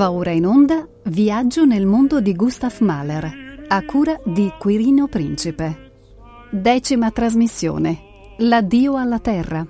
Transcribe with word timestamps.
Va 0.00 0.12
ora 0.12 0.30
in 0.30 0.46
onda 0.46 0.88
Viaggio 1.04 1.66
nel 1.66 1.84
mondo 1.84 2.22
di 2.22 2.34
Gustav 2.34 2.74
Mahler, 2.78 3.66
a 3.68 3.84
cura 3.84 4.18
di 4.24 4.50
Quirino 4.58 5.08
Principe. 5.08 5.90
Decima 6.50 7.10
trasmissione. 7.10 7.98
L'addio 8.38 8.96
alla 8.96 9.18
Terra. 9.18 9.62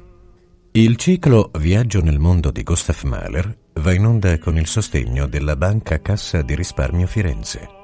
Il 0.71 0.95
ciclo 0.95 1.51
Viaggio 1.59 2.01
nel 2.01 2.21
mondo 2.21 2.53
di 2.53 2.63
Gustav 2.63 3.03
Mahler 3.03 3.59
va 3.73 3.93
in 3.93 4.07
onda 4.07 4.39
con 4.39 4.57
il 4.57 4.69
sostegno 4.69 5.27
della 5.27 5.57
Banca 5.57 6.01
Cassa 6.01 6.43
di 6.43 6.55
Risparmio 6.55 7.09
Firenze. 7.09 7.80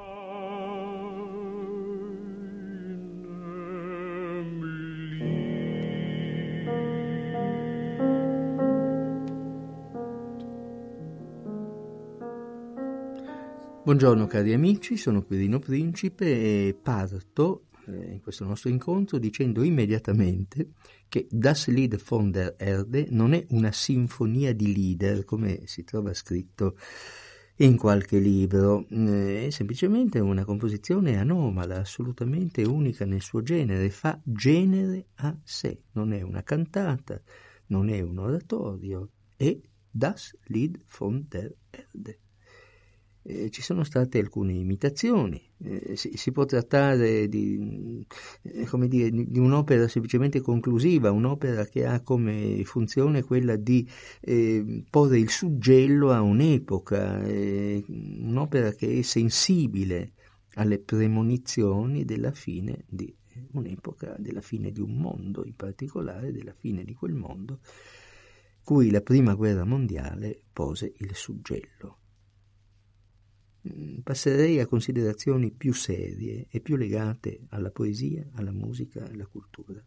Buongiorno 13.86 14.26
cari 14.26 14.52
amici, 14.52 14.96
sono 14.96 15.22
Quirino 15.22 15.60
Principe 15.60 16.24
e 16.26 16.74
parto 16.74 17.66
eh, 17.86 18.14
in 18.14 18.20
questo 18.20 18.44
nostro 18.44 18.68
incontro 18.68 19.16
dicendo 19.16 19.62
immediatamente 19.62 20.70
che 21.06 21.28
Das 21.30 21.68
Lied 21.68 21.96
von 22.02 22.32
der 22.32 22.56
Erde 22.58 23.06
non 23.10 23.32
è 23.32 23.44
una 23.50 23.70
sinfonia 23.70 24.52
di 24.52 24.74
leader 24.74 25.24
come 25.24 25.68
si 25.68 25.84
trova 25.84 26.12
scritto 26.14 26.76
in 27.58 27.76
qualche 27.76 28.18
libro, 28.18 28.88
eh, 28.88 29.46
è 29.46 29.50
semplicemente 29.50 30.18
una 30.18 30.44
composizione 30.44 31.16
anomala, 31.16 31.78
assolutamente 31.78 32.64
unica 32.64 33.04
nel 33.04 33.22
suo 33.22 33.40
genere, 33.40 33.88
fa 33.90 34.20
genere 34.24 35.10
a 35.14 35.32
sé, 35.44 35.82
non 35.92 36.12
è 36.12 36.22
una 36.22 36.42
cantata, 36.42 37.22
non 37.66 37.88
è 37.88 38.00
un 38.00 38.18
oratorio, 38.18 39.10
è 39.36 39.56
Das 39.88 40.36
Lied 40.46 40.76
von 40.98 41.24
der 41.28 41.54
Erde 41.70 42.18
eh, 43.28 43.50
ci 43.50 43.60
sono 43.60 43.82
state 43.82 44.20
alcune 44.20 44.52
imitazioni, 44.52 45.42
eh, 45.58 45.96
si, 45.96 46.16
si, 46.16 46.30
può 46.30 46.44
trattare 46.44 47.28
di, 47.28 48.06
eh, 48.42 48.88
dire, 48.88 49.10
di, 49.10 49.38
un'opera 49.38 49.88
semplicemente 49.88 50.40
conclusiva, 50.40 51.10
un'opera 51.10 51.64
che 51.64 51.84
ha 51.84 52.00
come 52.02 52.62
funzione 52.64 53.24
quella 53.24 53.56
di 53.56 53.88
eh, 54.20 54.84
porre 54.88 55.18
il 55.18 55.30
suggello 55.30 56.12
a 56.12 56.20
un'epoca, 56.20 57.24
eh, 57.24 57.84
un'opera 57.88 58.70
che 58.72 58.98
è 58.98 59.02
sensibile 59.02 60.12
alle 60.54 60.78
premonizioni 60.78 62.04
della 62.04 62.30
fine 62.30 62.84
di 62.88 63.12
un'epoca, 63.52 64.14
della 64.18 64.40
fine 64.40 64.70
di 64.70 64.80
un 64.80 64.96
mondo, 64.96 65.44
in 65.44 65.56
particolare 65.56 66.30
della 66.30 66.54
fine 66.54 66.84
di 66.84 66.94
quel 66.94 67.14
mondo 67.14 67.58
cui 68.62 68.90
la 68.90 69.00
prima 69.00 69.34
guerra 69.34 69.64
mondiale 69.64 70.40
pose 70.52 70.92
il 70.96 71.14
suggello. 71.14 71.98
Mm, 73.66 73.98
passerei 74.02 74.60
a 74.60 74.66
considerazioni 74.66 75.50
più 75.50 75.72
serie 75.72 76.46
e 76.50 76.60
più 76.60 76.76
legate 76.76 77.40
alla 77.48 77.70
poesia, 77.70 78.24
alla 78.34 78.52
musica 78.52 79.04
e 79.06 79.12
alla 79.12 79.26
cultura. 79.26 79.82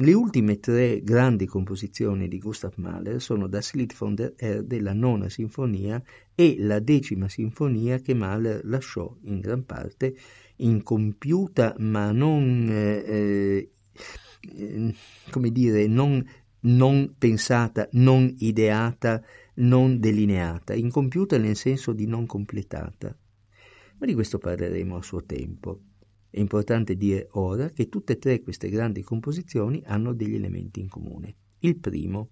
Le 0.00 0.12
ultime 0.12 0.60
tre 0.60 1.02
grandi 1.02 1.46
composizioni 1.46 2.28
di 2.28 2.38
Gustav 2.38 2.74
Mahler 2.76 3.20
sono 3.20 3.48
Das 3.48 3.72
Lied 3.72 3.94
von 3.96 4.14
der 4.14 4.34
Erde, 4.36 4.80
la 4.80 4.92
nona 4.92 5.28
sinfonia 5.28 6.00
e 6.34 6.54
la 6.58 6.78
decima 6.78 7.28
sinfonia 7.28 7.98
che 7.98 8.14
Mahler 8.14 8.60
lasciò 8.64 9.12
in 9.22 9.40
gran 9.40 9.64
parte 9.64 10.14
incompiuta 10.56 11.74
ma 11.78 12.12
non, 12.12 12.68
eh, 12.70 13.70
eh, 14.56 14.94
come 15.30 15.50
dire, 15.50 15.88
non, 15.88 16.24
non 16.60 17.14
pensata, 17.18 17.88
non 17.92 18.32
ideata 18.38 19.20
non 19.58 19.98
delineata, 19.98 20.74
incompiuta 20.74 21.38
nel 21.38 21.56
senso 21.56 21.92
di 21.92 22.06
non 22.06 22.26
completata. 22.26 23.16
Ma 23.98 24.06
di 24.06 24.14
questo 24.14 24.38
parleremo 24.38 24.96
a 24.96 25.02
suo 25.02 25.24
tempo. 25.24 25.80
È 26.30 26.38
importante 26.38 26.96
dire 26.96 27.28
ora 27.32 27.68
che 27.70 27.88
tutte 27.88 28.14
e 28.14 28.18
tre 28.18 28.42
queste 28.42 28.68
grandi 28.68 29.02
composizioni 29.02 29.82
hanno 29.86 30.12
degli 30.12 30.34
elementi 30.34 30.80
in 30.80 30.88
comune. 30.88 31.34
Il 31.60 31.78
primo, 31.78 32.30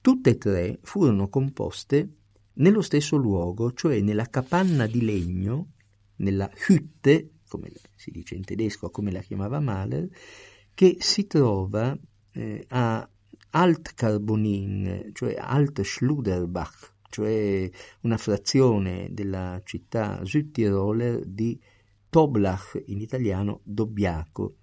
tutte 0.00 0.30
e 0.30 0.36
tre 0.36 0.78
furono 0.82 1.28
composte 1.28 2.16
nello 2.54 2.82
stesso 2.82 3.16
luogo, 3.16 3.72
cioè 3.72 4.00
nella 4.00 4.26
capanna 4.26 4.86
di 4.86 5.04
legno, 5.04 5.72
nella 6.16 6.50
Hütte, 6.68 7.30
come 7.48 7.70
si 7.94 8.10
dice 8.10 8.34
in 8.34 8.44
tedesco, 8.44 8.90
come 8.90 9.12
la 9.12 9.20
chiamava 9.20 9.60
Mahler, 9.60 10.08
che 10.74 10.96
si 10.98 11.26
trova 11.26 11.96
eh, 12.32 12.64
a 12.68 13.08
Altcarbonin, 13.50 15.10
cioè 15.12 15.36
Alt-Schluderbach, 15.38 16.94
cioè 17.08 17.70
una 18.02 18.18
frazione 18.18 19.08
della 19.10 19.60
città 19.64 20.22
Südtiroler 20.24 21.24
di 21.24 21.58
Toblach, 22.10 22.82
in 22.86 23.00
italiano 23.00 23.60
Dobbiaco, 23.64 24.56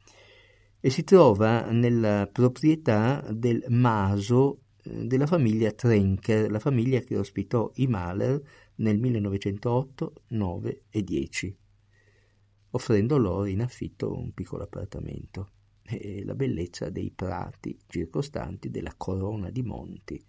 e 0.79 0.89
si 0.89 1.03
trova 1.03 1.71
nella 1.71 2.29
proprietà 2.31 3.25
del 3.31 3.63
maso 3.69 4.61
eh, 4.83 5.05
della 5.05 5.27
famiglia 5.27 5.71
Trenker, 5.71 6.51
la 6.51 6.59
famiglia 6.59 6.99
che 6.99 7.17
ospitò 7.17 7.71
i 7.75 7.87
Mahler 7.87 8.41
nel 8.75 8.99
1908, 8.99 10.13
9 10.27 10.83
e 10.89 11.01
10, 11.01 11.57
offrendo 12.71 13.17
loro 13.17 13.45
in 13.45 13.61
affitto 13.61 14.15
un 14.15 14.31
piccolo 14.33 14.63
appartamento 14.63 15.49
e 15.87 16.23
la 16.23 16.33
bellezza 16.33 16.89
dei 16.89 17.11
prati 17.11 17.77
circostanti 17.87 18.69
della 18.69 18.93
corona 18.97 19.49
di 19.49 19.61
monti 19.61 20.23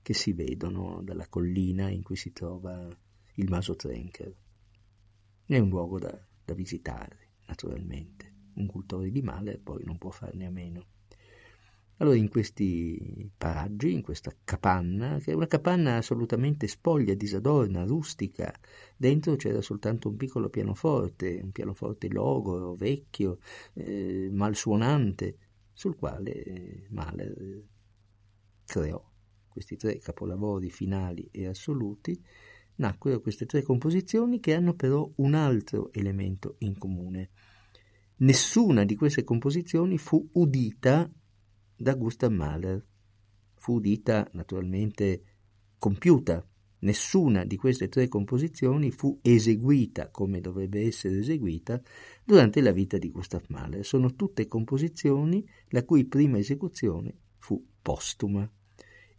che 0.00 0.14
si 0.14 0.32
vedono 0.32 1.02
dalla 1.02 1.28
collina 1.28 1.88
in 1.90 2.02
cui 2.02 2.16
si 2.16 2.32
trova 2.32 2.88
il 3.34 3.48
Maso 3.48 3.74
Trenker. 3.74 4.34
È 5.46 5.58
un 5.58 5.68
luogo 5.68 5.98
da, 5.98 6.18
da 6.44 6.54
visitare, 6.54 7.32
naturalmente. 7.46 8.32
Un 8.54 8.66
cultore 8.66 9.10
di 9.10 9.22
male 9.22 9.58
poi 9.58 9.82
non 9.84 9.98
può 9.98 10.10
farne 10.10 10.46
a 10.46 10.50
meno. 10.50 10.86
Allora 11.98 12.16
in 12.16 12.28
questi 12.28 13.30
paraggi, 13.36 13.92
in 13.92 14.02
questa 14.02 14.32
capanna, 14.42 15.18
che 15.18 15.30
è 15.30 15.34
una 15.34 15.46
capanna 15.46 15.96
assolutamente 15.96 16.66
spoglia, 16.66 17.14
disadorna, 17.14 17.84
rustica, 17.84 18.52
dentro 18.96 19.36
c'era 19.36 19.60
soltanto 19.60 20.08
un 20.08 20.16
piccolo 20.16 20.48
pianoforte, 20.48 21.40
un 21.40 21.52
pianoforte 21.52 22.08
logoro, 22.08 22.74
vecchio, 22.74 23.38
eh, 23.74 24.28
malsuonante, 24.32 25.36
sul 25.72 25.96
quale 25.96 26.32
eh, 26.32 26.86
Mahler 26.90 27.62
creò 28.64 29.12
questi 29.48 29.76
tre 29.76 29.98
capolavori 29.98 30.70
finali 30.70 31.28
e 31.30 31.46
assoluti, 31.46 32.20
nacquero 32.76 33.20
queste 33.20 33.46
tre 33.46 33.62
composizioni 33.62 34.40
che 34.40 34.54
hanno 34.54 34.74
però 34.74 35.08
un 35.16 35.34
altro 35.34 35.92
elemento 35.92 36.56
in 36.58 36.76
comune. 36.76 37.30
Nessuna 38.16 38.84
di 38.84 38.96
queste 38.96 39.22
composizioni 39.22 39.96
fu 39.96 40.28
udita 40.32 41.08
da 41.76 41.94
Gustav 41.94 42.32
Mahler. 42.32 42.84
Fu 43.56 43.74
udita 43.74 44.28
naturalmente 44.32 45.22
compiuta. 45.78 46.46
Nessuna 46.80 47.44
di 47.44 47.56
queste 47.56 47.88
tre 47.88 48.08
composizioni 48.08 48.90
fu 48.90 49.18
eseguita 49.22 50.10
come 50.10 50.42
dovrebbe 50.42 50.82
essere 50.82 51.18
eseguita 51.18 51.80
durante 52.22 52.60
la 52.60 52.72
vita 52.72 52.98
di 52.98 53.10
Gustav 53.10 53.44
Mahler. 53.48 53.84
Sono 53.84 54.14
tutte 54.14 54.46
composizioni 54.46 55.46
la 55.68 55.82
cui 55.84 56.04
prima 56.04 56.36
esecuzione 56.36 57.16
fu 57.38 57.64
postuma. 57.80 58.50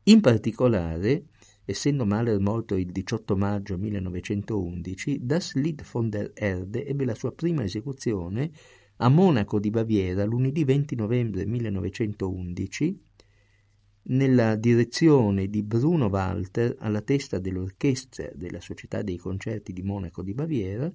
In 0.03 0.21
particolare, 0.21 1.29
essendo 1.65 2.05
Mahler 2.05 2.39
morto 2.39 2.75
il 2.75 2.91
18 2.91 3.35
maggio 3.35 3.77
1911, 3.77 5.25
Das 5.25 5.55
Lied 5.55 5.83
von 5.91 6.09
der 6.09 6.31
Erde 6.35 6.85
ebbe 6.85 7.05
la 7.05 7.15
sua 7.15 7.31
prima 7.31 7.63
esecuzione 7.63 8.51
a 8.97 9.09
Monaco 9.09 9.59
di 9.59 9.69
Baviera 9.69 10.23
lunedì 10.23 10.63
20 10.63 10.95
novembre 10.95 11.45
1911 11.45 13.03
nella 14.07 14.55
direzione 14.55 15.49
di 15.49 15.63
Bruno 15.63 16.05
Walter 16.05 16.75
alla 16.79 17.01
testa 17.01 17.39
dell'orchestra 17.39 18.29
della 18.33 18.61
Società 18.61 19.01
dei 19.01 19.17
Concerti 19.17 19.73
di 19.73 19.81
Monaco 19.81 20.21
di 20.21 20.33
Baviera 20.33 20.91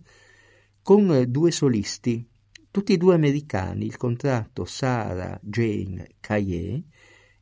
con 0.83 1.25
due 1.29 1.51
solisti, 1.51 2.27
tutti 2.71 2.95
e 2.95 2.97
due 2.97 3.15
americani, 3.15 3.85
il 3.85 3.99
contratto 3.99 4.65
Sarah 4.65 5.39
Jane 5.43 6.15
Caillé 6.21 6.83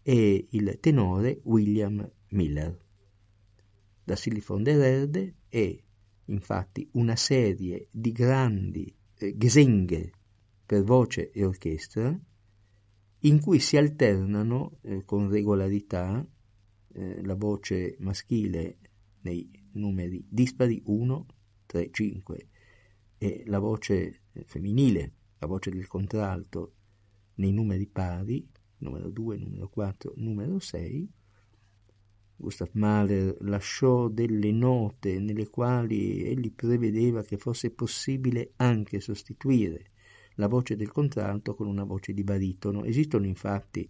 e 0.02 0.46
il 0.50 0.78
tenore 0.81 1.40
William 1.44 2.11
Miller. 2.31 2.76
Da 4.02 4.16
Silicon 4.16 4.64
Verde 4.64 5.34
è 5.49 5.78
infatti 6.25 6.88
una 6.94 7.14
serie 7.14 7.87
di 7.93 8.11
grandi 8.11 8.93
eh, 9.19 9.37
gesenghe 9.37 10.12
per 10.69 10.85
voce 10.85 11.31
e 11.31 11.47
orchestra, 11.47 12.15
in 13.20 13.41
cui 13.41 13.59
si 13.59 13.79
alternano 13.79 14.81
eh, 14.82 15.03
con 15.06 15.31
regolarità 15.31 16.23
eh, 16.93 17.25
la 17.25 17.35
voce 17.35 17.97
maschile 18.00 18.76
nei 19.23 19.50
numeri 19.73 20.23
dispari 20.29 20.82
1, 20.85 21.26
3, 21.65 21.88
5 21.91 22.49
e 23.17 23.44
la 23.47 23.59
voce 23.61 24.25
eh, 24.31 24.44
femminile, 24.44 25.12
la 25.38 25.47
voce 25.47 25.70
del 25.70 25.87
contralto 25.87 26.75
nei 27.37 27.53
numeri 27.53 27.87
pari, 27.87 28.47
numero 28.81 29.09
2, 29.09 29.38
numero 29.38 29.71
4, 29.71 30.12
numero 30.17 30.59
6, 30.59 31.12
Gustav 32.37 32.69
Mahler 32.73 33.38
lasciò 33.41 34.09
delle 34.09 34.53
note 34.53 35.19
nelle 35.19 35.49
quali 35.49 36.25
egli 36.25 36.53
prevedeva 36.53 37.23
che 37.23 37.38
fosse 37.38 37.71
possibile 37.71 38.53
anche 38.56 39.00
sostituire 39.00 39.93
la 40.38 40.49
voce 40.49 40.76
del 40.76 40.90
contralto 40.90 41.55
con 41.55 41.67
una 41.67 41.85
voce 41.85 42.12
di 42.12 42.25
baritono. 42.25 42.85
Esistono 42.85 43.26
infatti 43.26 43.88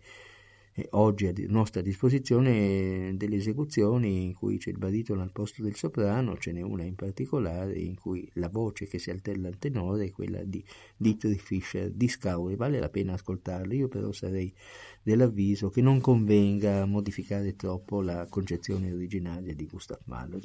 oggi 0.91 1.27
a 1.27 1.33
nostra 1.49 1.81
disposizione 1.81 3.13
delle 3.17 3.37
esecuzioni 3.37 4.23
in 4.23 4.35
cui 4.35 4.59
c'è 4.59 4.71
il 4.71 4.79
baritono 4.79 5.23
al 5.23 5.33
posto 5.33 5.63
del 5.63 5.75
soprano, 5.75 6.37
ce 6.39 6.53
n'è 6.53 6.61
una 6.61 6.85
in 6.85 6.95
particolare 6.95 7.75
in 7.75 7.97
cui 7.97 8.29
la 8.35 8.49
voce 8.49 8.87
che 8.87 8.99
si 8.99 9.11
altella 9.11 9.49
al 9.49 9.59
tenore 9.59 10.07
è 10.07 10.11
quella 10.13 10.43
di 10.45 10.65
Dietrich 10.97 11.41
Fischer 11.41 11.91
di 11.91 12.09
Scauri, 12.09 12.55
vale 12.55 12.79
la 12.79 12.91
pena 12.91 13.15
ascoltarla, 13.15 13.75
io 13.75 13.89
però 13.89 14.13
sarei 14.13 14.55
dell'avviso 15.03 15.69
che 15.69 15.81
non 15.81 16.01
convenga 16.01 16.85
modificare 16.85 17.57
troppo 17.57 18.01
la 18.01 18.27
concezione 18.29 18.93
originaria 18.93 19.55
di 19.55 19.67
Gustav 19.67 19.99
Mahler, 20.05 20.41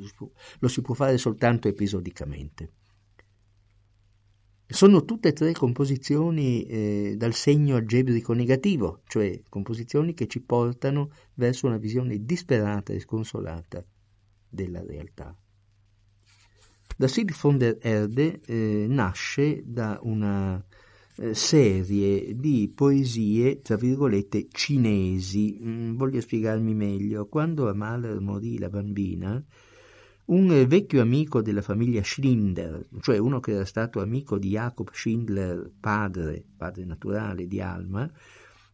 lo 0.59 0.67
si 0.67 0.81
può 0.81 0.95
fare 0.95 1.17
soltanto 1.17 1.67
episodicamente. 1.67 2.82
Sono 4.73 5.05
tutte 5.05 5.27
e 5.27 5.33
tre 5.33 5.51
composizioni 5.51 6.63
eh, 6.63 7.13
dal 7.15 7.35
segno 7.35 7.75
algebrico 7.75 8.33
negativo, 8.33 9.01
cioè 9.05 9.39
composizioni 9.47 10.15
che 10.15 10.25
ci 10.25 10.41
portano 10.41 11.11
verso 11.35 11.67
una 11.67 11.77
visione 11.77 12.25
disperata 12.25 12.91
e 12.91 12.99
sconsolata 12.99 13.85
della 14.49 14.83
realtà. 14.83 15.37
Da 16.97 17.07
Sieg 17.07 17.35
von 17.39 17.59
der 17.59 17.77
Erde 17.81 18.41
eh, 18.47 18.87
nasce 18.89 19.61
da 19.63 19.99
una 20.01 20.65
eh, 21.17 21.35
serie 21.35 22.35
di 22.35 22.71
poesie, 22.73 23.61
tra 23.61 23.75
virgolette, 23.75 24.47
cinesi. 24.49 25.55
Mm, 25.61 25.95
voglio 25.97 26.19
spiegarmi 26.19 26.73
meglio. 26.73 27.27
Quando 27.27 27.71
Mahler 27.75 28.19
morì 28.19 28.57
la 28.57 28.69
bambina, 28.69 29.45
un 30.25 30.65
vecchio 30.67 31.01
amico 31.01 31.41
della 31.41 31.61
famiglia 31.61 32.01
Schindler, 32.01 32.87
cioè 33.01 33.17
uno 33.17 33.39
che 33.39 33.51
era 33.51 33.65
stato 33.65 34.01
amico 34.01 34.37
di 34.37 34.49
Jacob 34.49 34.89
Schindler, 34.91 35.69
padre, 35.79 36.43
padre 36.55 36.85
naturale 36.85 37.47
di 37.47 37.59
Alma, 37.59 38.09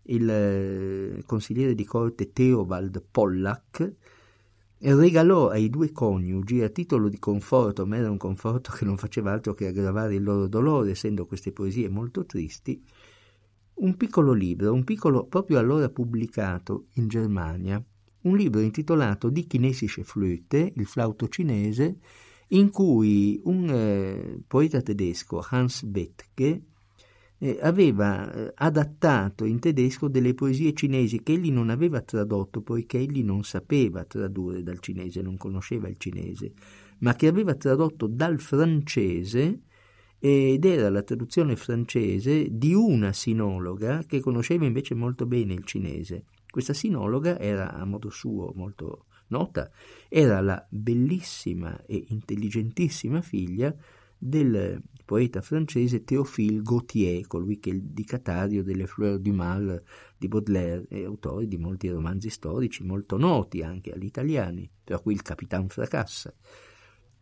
il 0.04 0.30
eh, 0.30 1.24
consigliere 1.25 1.74
di 1.74 1.86
corte 1.86 2.31
Theobald 2.31 3.04
Pollack, 3.10 3.94
regalò 4.81 5.50
ai 5.50 5.69
due 5.69 5.92
coniugi 5.92 6.62
a 6.62 6.69
titolo 6.69 7.10
di 7.10 7.19
conforto, 7.19 7.86
ma 7.86 7.98
era 7.98 8.10
un 8.10 8.18
conforto 8.18 8.72
che 8.72 8.86
non 8.86 8.98
faceva 8.98 9.31
altro 9.31 9.54
che 9.54 9.68
aggravare 9.68 10.16
il 10.16 10.24
loro 10.24 10.48
dolore, 10.48 10.92
essendo 10.92 11.25
queste 11.25 11.52
poesie 11.52 11.90
molto 11.90 12.25
tristi, 12.25 12.81
un 13.81 13.95
piccolo 13.95 14.34
libro, 14.34 14.74
un 14.74 14.84
piccolo 14.84 15.25
proprio 15.25 15.57
allora 15.57 15.90
pubblicato 15.90 16.88
in 16.94 17.07
Germania, 17.07 17.84
un 18.21 18.36
libro 18.36 18.62
intitolato 18.62 19.30
Die 19.30 19.45
chinesische 19.45 20.04
Flöte, 20.04 20.74
il 20.75 20.86
flauto 20.86 21.27
cinese, 21.27 21.98
in 22.50 22.69
cui 22.71 23.39
un 23.44 23.69
eh, 23.69 24.39
poeta 24.48 24.81
tedesco, 24.81 25.45
Hans 25.48 25.83
Bethke, 25.83 26.62
eh, 27.39 27.57
aveva 27.62 28.31
eh, 28.31 28.51
adattato 28.56 29.45
in 29.45 29.60
tedesco 29.60 30.07
delle 30.07 30.33
poesie 30.33 30.74
cinesi 30.74 31.24
che 31.24 31.33
egli 31.33 31.51
non 31.51 31.69
aveva 31.69 32.01
tradotto 32.01 32.62
poiché 32.62 32.98
egli 32.98 33.24
non 33.24 33.44
sapeva 33.44 34.04
tradurre 34.04 34.62
dal 34.62 34.80
cinese, 34.80 35.21
non 35.21 35.38
conosceva 35.38 35.88
il 35.88 35.95
cinese, 35.98 36.51
ma 37.00 37.16
che 37.16 37.27
aveva 37.27 37.56
tradotto 37.56 38.07
dal 38.07 38.39
francese 38.39 39.62
ed 40.19 40.66
era 40.66 40.89
la 40.89 41.01
traduzione 41.01 41.56
francese 41.56 42.48
di 42.51 42.74
una 42.74 43.13
sinologa 43.13 44.04
che 44.06 44.19
conosceva 44.19 44.66
invece 44.66 44.94
molto 44.94 45.25
bene 45.25 45.54
il 45.54 45.63
cinese. 45.63 46.25
Questa 46.50 46.74
sinologa 46.74 47.38
era 47.40 47.74
a 47.74 47.86
modo 47.86 48.10
suo 48.10 48.51
molto 48.56 49.06
nota, 49.28 49.69
era 50.07 50.42
la 50.42 50.66
bellissima 50.69 51.86
e 51.86 52.06
intelligentissima 52.07 53.22
figlia 53.22 53.75
del 54.18 54.81
poeta 55.06 55.42
francese 55.42 56.04
Théophile 56.04 56.62
Gautier, 56.62 57.25
colui 57.25 57.60
che 57.60 57.69
è 57.69 57.74
il 57.74 57.84
dicatario 57.84 58.63
delle 58.63 58.86
Fleurs 58.86 59.19
du 59.19 59.34
Mal 59.34 59.81
di 60.18 60.28
Baudelaire 60.28 60.86
e 60.90 61.06
autore 61.06 61.48
di 61.48 61.57
molti 61.57 61.90
romanzi 61.90 62.30
storici 62.30 62.84
molto 62.84 63.18
noti 63.18 63.62
anche 63.63 63.92
agli 63.92 64.06
italiani, 64.06 64.69
tra 64.84 65.00
cui 65.00 65.13
il 65.13 65.22
Capitan 65.22 65.69
Fracassa. 65.69 66.34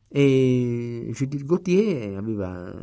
E 0.10 1.12
Judith 1.14 1.44
Gautier 1.44 2.18
aveva 2.18 2.74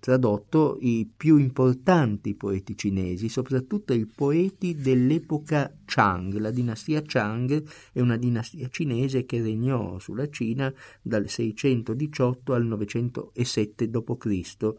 tradotto 0.00 0.78
i 0.80 1.08
più 1.16 1.38
importanti 1.38 2.34
poeti 2.34 2.76
cinesi, 2.76 3.28
soprattutto 3.28 3.92
i 3.92 4.06
poeti 4.06 4.74
dell'epoca 4.74 5.72
Chang. 5.84 6.36
La 6.38 6.50
dinastia 6.50 7.02
Chang 7.04 7.62
è 7.92 8.00
una 8.00 8.16
dinastia 8.16 8.68
cinese 8.68 9.24
che 9.24 9.40
regnò 9.40 9.98
sulla 9.98 10.28
Cina 10.28 10.72
dal 11.02 11.28
618 11.28 12.52
al 12.52 12.64
907 12.66 13.90
d.C. 13.90 14.74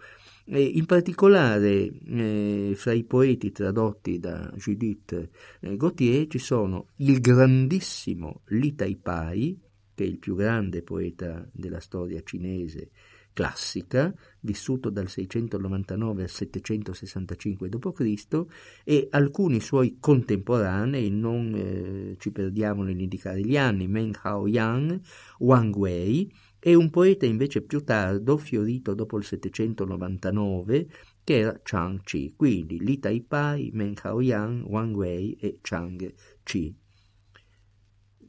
In 0.51 0.85
particolare 0.87 1.91
eh, 2.07 2.73
fra 2.75 2.91
i 2.91 3.03
poeti 3.03 3.51
tradotti 3.51 4.17
da 4.17 4.51
Judith 4.55 5.29
eh, 5.59 5.77
Gautier 5.77 6.25
ci 6.27 6.39
sono 6.39 6.87
il 6.97 7.19
grandissimo 7.19 8.41
Li 8.47 8.73
Taipai, 8.73 9.59
che 9.93 10.03
è 10.03 10.07
il 10.07 10.17
più 10.17 10.35
grande 10.35 10.81
poeta 10.81 11.47
della 11.51 11.79
storia 11.79 12.23
cinese, 12.23 12.89
classica, 13.31 14.11
vissuto 14.41 14.89
dal 14.89 15.09
699 15.09 16.23
al 16.23 16.29
765 16.29 17.69
d.C., 17.69 18.45
e 18.83 19.07
alcuni 19.11 19.59
suoi 19.59 19.97
contemporanei, 19.99 21.09
non 21.09 21.53
eh, 21.55 22.15
ci 22.19 22.31
perdiamo 22.31 22.83
nell'indicare 22.83 23.41
gli 23.41 23.57
anni, 23.57 23.87
Meng 23.87 24.17
Hao 24.21 24.47
Yang, 24.47 24.99
Wang 25.39 25.75
Wei, 25.75 26.31
e 26.59 26.75
un 26.75 26.89
poeta 26.89 27.25
invece 27.25 27.61
più 27.61 27.83
tardo, 27.83 28.37
fiorito 28.37 28.93
dopo 28.93 29.17
il 29.17 29.23
799, 29.23 30.89
che 31.23 31.37
era 31.37 31.59
Chang 31.63 32.01
Chi, 32.01 32.33
quindi 32.35 32.79
Li 32.79 32.99
Taipai, 32.99 33.69
Meng 33.73 33.97
Hao 34.01 34.19
Yang, 34.19 34.65
Wang 34.65 34.95
Wei 34.95 35.33
e 35.39 35.59
Chang 35.61 36.13
Chi. 36.43 36.75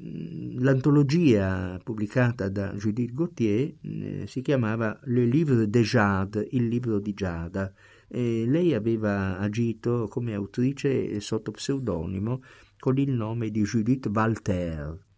Mm, 0.02 0.60
l'antologia 0.60 1.78
pubblicata 1.82 2.48
da 2.48 2.72
Judith 2.72 3.12
Gauthier 3.12 3.74
eh, 3.82 4.24
si 4.26 4.40
chiamava 4.40 4.98
Le 5.04 5.26
Livre 5.26 5.68
de 5.68 5.82
Jade, 5.82 6.48
il 6.52 6.68
libro 6.68 6.98
di 7.00 7.12
Giada, 7.12 7.70
e 8.08 8.44
lei 8.46 8.72
aveva 8.72 9.38
agito 9.38 10.08
come 10.08 10.32
autrice 10.34 11.20
sotto 11.20 11.50
pseudonimo 11.50 12.42
con 12.78 12.96
il 12.96 13.10
nome 13.10 13.50
di 13.50 13.62
Judith 13.62 14.08
Walter 14.12 15.08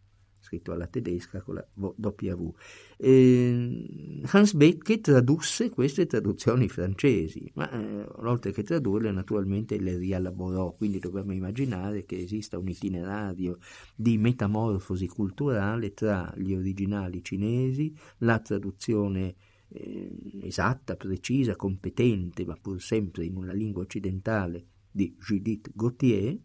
scritto 0.52 0.72
alla 0.72 0.86
tedesca 0.86 1.40
con 1.40 1.54
la 1.54 1.66
W. 1.74 2.54
E 2.98 4.20
Hans 4.30 4.52
Becke 4.52 5.00
tradusse 5.00 5.70
queste 5.70 6.06
traduzioni 6.06 6.68
francesi, 6.68 7.50
ma 7.54 7.70
eh, 7.70 8.06
oltre 8.16 8.52
che 8.52 8.62
tradurle 8.62 9.10
naturalmente 9.10 9.78
le 9.78 9.96
rielaborò, 9.96 10.74
quindi 10.74 10.98
dobbiamo 10.98 11.32
immaginare 11.32 12.04
che 12.04 12.18
esista 12.18 12.58
un 12.58 12.68
itinerario 12.68 13.58
di 13.96 14.18
metamorfosi 14.18 15.06
culturale 15.08 15.94
tra 15.94 16.32
gli 16.36 16.52
originali 16.52 17.24
cinesi, 17.24 17.94
la 18.18 18.38
traduzione 18.40 19.34
eh, 19.68 20.10
esatta, 20.42 20.96
precisa, 20.96 21.56
competente, 21.56 22.44
ma 22.44 22.56
pur 22.60 22.80
sempre 22.80 23.24
in 23.24 23.36
una 23.36 23.52
lingua 23.52 23.82
occidentale 23.82 24.66
di 24.90 25.16
Judith 25.18 25.70
Gauthier, 25.72 26.38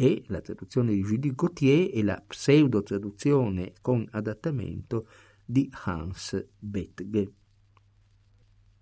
e 0.00 0.22
la 0.28 0.40
traduzione 0.40 0.94
di 0.94 1.02
Judith 1.02 1.34
Gauthier 1.34 1.90
e 1.92 2.02
la 2.02 2.24
pseudo-traduzione 2.26 3.74
con 3.82 4.08
adattamento 4.12 5.06
di 5.44 5.70
Hans 5.84 6.42
Bethge. 6.58 7.32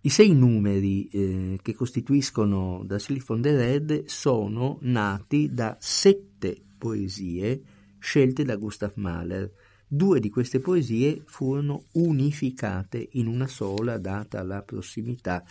I 0.03 0.11
sei 0.11 0.33
numeri 0.33 1.09
eh, 1.09 1.59
che 1.61 1.75
costituiscono 1.75 2.85
da 2.85 3.01
Silicon 3.01 3.41
the 3.41 3.57
Red 3.57 4.05
sono 4.05 4.79
nati 4.83 5.53
da 5.53 5.77
sette 5.81 6.57
poesie 6.79 7.63
scelte 7.99 8.45
da 8.45 8.55
Gustav 8.55 8.93
Mahler, 8.95 9.51
Due 9.90 10.21
di 10.21 10.28
queste 10.28 10.61
poesie 10.61 11.23
furono 11.25 11.85
unificate 11.92 13.09
in 13.12 13.26
una 13.26 13.47
sola, 13.47 13.97
data 13.97 14.42
la 14.42 14.61
prossimità 14.61 15.42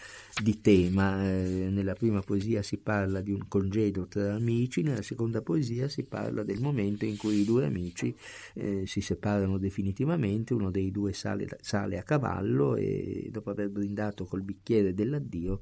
di 0.43 0.61
tema. 0.61 1.27
Eh, 1.27 1.69
nella 1.71 1.95
prima 1.95 2.21
poesia 2.21 2.61
si 2.61 2.77
parla 2.77 3.21
di 3.21 3.31
un 3.31 3.47
congedo 3.47 4.05
tra 4.05 4.35
amici, 4.35 4.83
nella 4.83 5.01
seconda 5.01 5.41
poesia 5.41 5.87
si 5.87 6.03
parla 6.03 6.43
del 6.43 6.61
momento 6.61 7.03
in 7.05 7.17
cui 7.17 7.39
i 7.39 7.45
due 7.45 7.65
amici 7.65 8.15
eh, 8.53 8.85
si 8.85 9.01
separano 9.01 9.57
definitivamente, 9.57 10.53
uno 10.53 10.69
dei 10.69 10.91
due 10.91 11.13
sale, 11.13 11.47
sale 11.61 11.97
a 11.97 12.03
cavallo 12.03 12.75
e 12.75 13.29
dopo 13.31 13.49
aver 13.49 13.71
brindato 13.71 14.25
col 14.25 14.43
bicchiere 14.43 14.93
dell'addio 14.93 15.61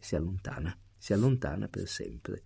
si 0.00 0.16
allontana, 0.16 0.76
si 0.98 1.12
allontana 1.12 1.68
per 1.68 1.86
sempre 1.86 2.42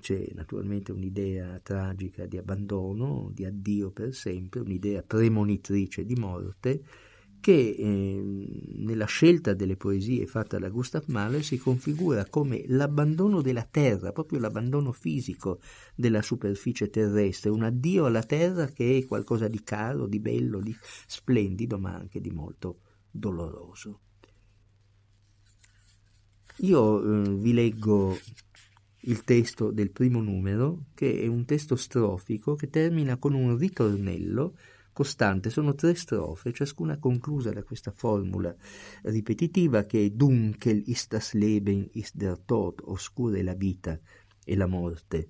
c'è 0.00 0.28
naturalmente 0.34 0.92
un'idea 0.92 1.60
tragica 1.62 2.26
di 2.26 2.36
abbandono, 2.36 3.30
di 3.32 3.44
addio 3.44 3.90
per 3.90 4.14
sempre, 4.14 4.60
un'idea 4.60 5.02
premonitrice 5.02 6.04
di 6.04 6.14
morte 6.14 6.82
che 7.40 7.76
eh, 7.78 8.22
nella 8.74 9.04
scelta 9.04 9.54
delle 9.54 9.76
poesie 9.76 10.26
fatta 10.26 10.58
da 10.58 10.68
Gustav 10.68 11.04
Mahler 11.06 11.44
si 11.44 11.58
configura 11.58 12.26
come 12.26 12.64
l'abbandono 12.66 13.40
della 13.40 13.62
terra, 13.62 14.10
proprio 14.10 14.40
l'abbandono 14.40 14.90
fisico 14.90 15.60
della 15.94 16.22
superficie 16.22 16.90
terrestre, 16.90 17.50
un 17.50 17.62
addio 17.62 18.06
alla 18.06 18.24
terra 18.24 18.66
che 18.66 18.98
è 18.98 19.06
qualcosa 19.06 19.46
di 19.46 19.62
caro, 19.62 20.08
di 20.08 20.18
bello, 20.18 20.60
di 20.60 20.74
splendido, 21.06 21.78
ma 21.78 21.94
anche 21.94 22.20
di 22.20 22.30
molto 22.30 22.80
doloroso. 23.10 24.00
Io 26.60 27.02
eh, 27.02 27.34
vi 27.34 27.52
leggo 27.52 28.18
il 29.06 29.22
testo 29.24 29.70
del 29.70 29.90
primo 29.90 30.20
numero, 30.20 30.86
che 30.94 31.20
è 31.20 31.26
un 31.26 31.44
testo 31.44 31.76
strofico 31.76 32.54
che 32.54 32.68
termina 32.68 33.16
con 33.16 33.34
un 33.34 33.56
ritornello 33.56 34.56
costante. 34.92 35.50
Sono 35.50 35.74
tre 35.74 35.94
strofe, 35.94 36.52
ciascuna 36.52 36.98
conclusa 36.98 37.50
da 37.50 37.62
questa 37.62 37.90
formula 37.90 38.54
ripetitiva 39.02 39.84
che 39.84 40.06
è 40.06 40.10
Dunkel 40.10 40.82
ist 40.86 41.12
das 41.12 41.34
Leben, 41.34 41.88
ist 41.92 42.16
der 42.16 42.38
Tod, 42.38 42.80
oscura 42.84 43.36
è 43.36 43.42
la 43.42 43.54
vita 43.54 43.98
e 44.44 44.56
la 44.56 44.66
morte. 44.66 45.28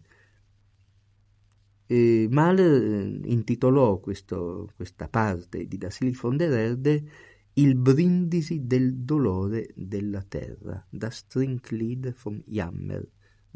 E 1.88 2.26
Mahler 2.30 2.82
eh, 2.82 3.20
intitolò 3.24 3.98
questo, 3.98 4.70
questa 4.74 5.08
parte 5.08 5.66
di 5.66 5.76
Das 5.76 6.00
Lied 6.00 6.16
von 6.16 6.36
der 6.36 6.52
Erde 6.52 7.04
il 7.58 7.74
brindisi 7.74 8.66
del 8.66 8.96
dolore 8.96 9.68
della 9.74 10.22
terra, 10.22 10.84
das 10.90 11.26
Trinklied 11.26 12.12
vom 12.12 12.42
Jammer 12.46 13.06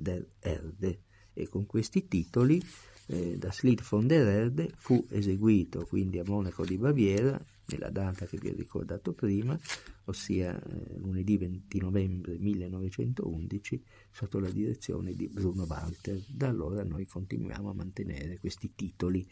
der 0.01 0.27
Erde. 0.41 1.03
E 1.33 1.49
con 1.49 1.67
questi 1.67 2.09
titoli 2.09 2.63
eh, 3.07 3.37
Das 3.39 3.63
Lied 3.63 3.83
von 3.83 4.07
der 4.07 4.27
Erde 4.27 4.71
fu 4.75 5.07
eseguito 5.11 5.87
quindi 5.87 6.19
a 6.19 6.25
Monaco 6.27 6.65
di 6.65 6.77
Baviera 6.77 7.41
nella 7.71 7.91
data 7.91 8.27
che 8.27 8.37
vi 8.37 8.49
ho 8.49 8.55
ricordato 8.55 9.13
prima, 9.13 9.59
ossia 10.07 10.61
eh, 10.61 10.99
lunedì 10.99 11.39
20 11.39 11.79
novembre 11.79 12.37
1911, 12.39 13.83
sotto 14.11 14.39
la 14.39 14.51
direzione 14.51 15.15
di 15.15 15.29
Bruno 15.29 15.65
Walter. 15.69 16.21
Da 16.29 16.49
allora 16.49 16.83
noi 16.85 17.07
continuiamo 17.07 17.71
a 17.71 17.75
mantenere 17.75 18.39
questi 18.39 18.73
titoli. 18.75 19.27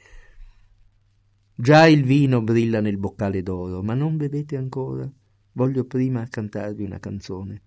Già 1.55 1.89
il 1.89 2.05
vino 2.05 2.41
brilla 2.41 2.81
nel 2.81 2.99
boccale 2.99 3.43
d'oro, 3.43 3.83
ma 3.83 3.95
non 3.95 4.17
bevete 4.17 4.57
ancora. 4.57 5.11
Voglio 5.53 5.85
prima 5.85 6.25
cantarvi 6.29 6.85
una 6.85 7.01
canzone. 7.01 7.63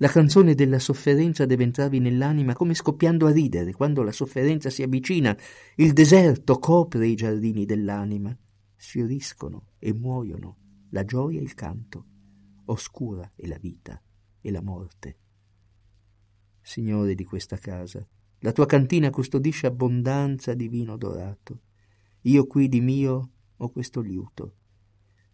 La 0.00 0.08
canzone 0.08 0.54
della 0.54 0.78
sofferenza 0.78 1.44
deve 1.44 1.64
entrarvi 1.64 1.98
nell'anima 1.98 2.52
come 2.52 2.74
scoppiando 2.74 3.26
a 3.26 3.32
ridere 3.32 3.72
quando 3.72 4.02
la 4.04 4.12
sofferenza 4.12 4.70
si 4.70 4.84
avvicina. 4.84 5.36
Il 5.74 5.92
deserto 5.92 6.60
copre 6.60 7.08
i 7.08 7.16
giardini 7.16 7.64
dell'anima. 7.64 8.36
Sfioriscono 8.76 9.72
e 9.80 9.92
muoiono 9.92 10.56
la 10.90 11.04
gioia 11.04 11.40
e 11.40 11.42
il 11.42 11.54
canto. 11.54 12.04
Oscura 12.66 13.32
è 13.34 13.46
la 13.48 13.58
vita 13.58 14.00
e 14.40 14.50
la 14.52 14.62
morte. 14.62 15.16
Signore 16.60 17.16
di 17.16 17.24
questa 17.24 17.56
casa, 17.56 18.06
la 18.40 18.52
tua 18.52 18.66
cantina 18.66 19.10
custodisce 19.10 19.66
abbondanza 19.66 20.54
di 20.54 20.68
vino 20.68 20.96
dorato. 20.96 21.62
Io 22.22 22.46
qui 22.46 22.68
di 22.68 22.80
mio 22.80 23.30
ho 23.56 23.68
questo 23.70 24.00
liuto. 24.00 24.54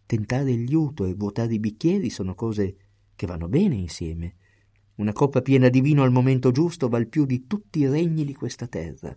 Tentare 0.07 0.51
il 0.51 0.63
liuto 0.63 1.05
e 1.05 1.13
vuotare 1.13 1.53
i 1.53 1.59
bicchieri 1.59 2.09
sono 2.09 2.33
cose 2.33 2.77
che 3.13 3.27
vanno 3.27 3.47
bene 3.47 3.75
insieme 3.75 4.37
una 4.95 5.13
coppa 5.13 5.41
piena 5.41 5.69
di 5.69 5.81
vino 5.81 6.03
al 6.03 6.11
momento 6.11 6.51
giusto 6.51 6.87
val 6.87 7.07
più 7.07 7.25
di 7.25 7.47
tutti 7.47 7.79
i 7.79 7.87
regni 7.87 8.25
di 8.25 8.33
questa 8.33 8.67
terra. 8.67 9.15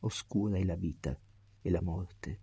Oscura 0.00 0.56
è 0.56 0.64
la 0.64 0.76
vita 0.76 1.18
e 1.60 1.70
la 1.70 1.82
morte. 1.82 2.40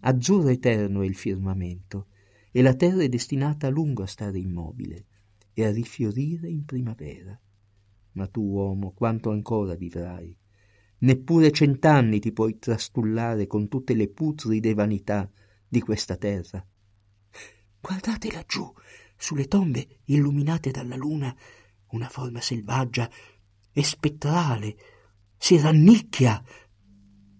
Azzurro 0.00 0.48
eterno 0.48 1.02
è 1.02 1.06
il 1.06 1.14
firmamento, 1.14 2.08
e 2.56 2.62
la 2.62 2.74
terra 2.74 3.02
è 3.02 3.08
destinata 3.08 3.66
a 3.66 3.70
lungo 3.70 4.04
a 4.04 4.06
stare 4.06 4.38
immobile 4.38 5.06
e 5.52 5.64
a 5.64 5.72
rifiorire 5.72 6.48
in 6.48 6.64
primavera. 6.64 7.36
Ma 8.12 8.26
tu, 8.28 8.42
uomo, 8.42 8.92
quanto 8.92 9.30
ancora 9.30 9.74
vivrai? 9.74 10.36
Neppure 10.98 11.50
cent'anni 11.50 12.20
ti 12.20 12.32
puoi 12.32 12.58
trastullare 12.58 13.48
con 13.48 13.66
tutte 13.68 13.94
le 13.94 14.08
putride 14.08 14.72
vanità 14.72 15.28
di 15.66 15.80
questa 15.80 16.16
terra. 16.16 16.64
Guardate 17.80 18.30
laggiù, 18.30 18.72
sulle 19.16 19.46
tombe 19.46 20.00
illuminate 20.06 20.70
dalla 20.70 20.96
luna, 20.96 21.34
una 21.90 22.08
forma 22.08 22.40
selvaggia 22.40 23.08
e 23.72 23.82
spettrale 23.82 24.76
si 25.36 25.58
rannicchia. 25.58 26.42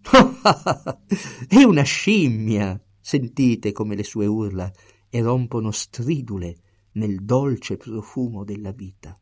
È 1.48 1.62
una 1.62 1.82
scimmia! 1.82 2.78
Sentite 3.00 3.72
come 3.72 3.96
le 3.96 4.04
sue 4.04 4.26
urla 4.26 4.70
e 5.10 5.20
rompono 5.20 5.70
stridule 5.70 6.56
nel 6.92 7.22
dolce 7.22 7.76
profumo 7.76 8.44
della 8.44 8.72
vita. 8.72 9.18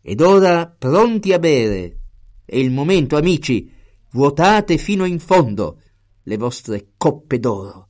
Ed 0.00 0.20
ora 0.20 0.68
pronti 0.68 1.32
a 1.32 1.38
bere. 1.38 2.00
È 2.44 2.56
il 2.56 2.72
momento, 2.72 3.16
amici. 3.16 3.72
Vuotate 4.10 4.76
fino 4.76 5.04
in 5.04 5.20
fondo 5.20 5.80
le 6.24 6.36
vostre 6.36 6.94
coppe 6.96 7.38
d'oro. 7.38 7.88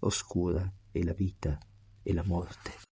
Oscura 0.00 0.72
è 0.90 1.02
la 1.02 1.12
vita 1.12 1.58
e 2.10 2.14
la 2.14 2.24
morte. 2.24 2.89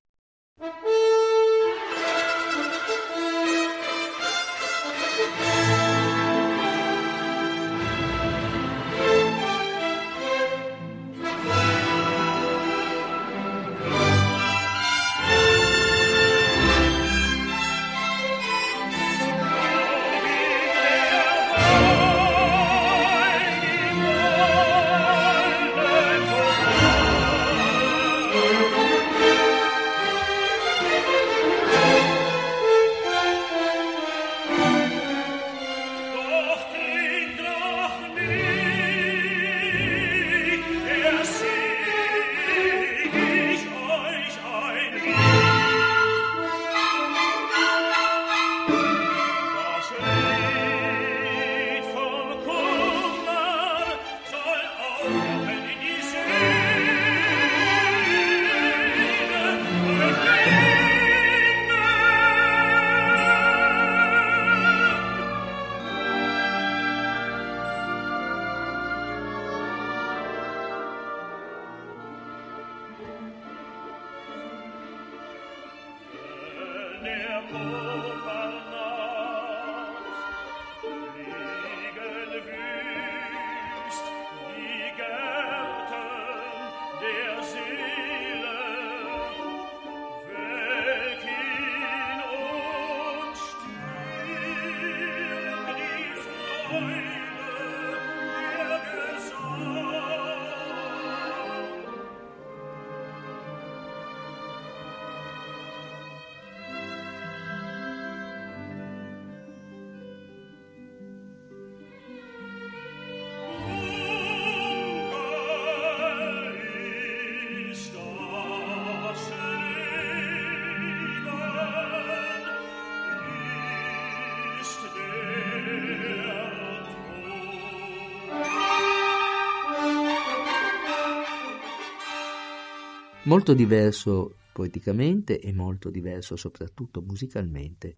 Molto 133.28 133.54
diverso 133.54 134.38
poeticamente 134.54 135.42
e 135.42 135.52
molto 135.52 135.90
diverso 135.90 136.38
soprattutto 136.38 137.02
musicalmente 137.02 137.98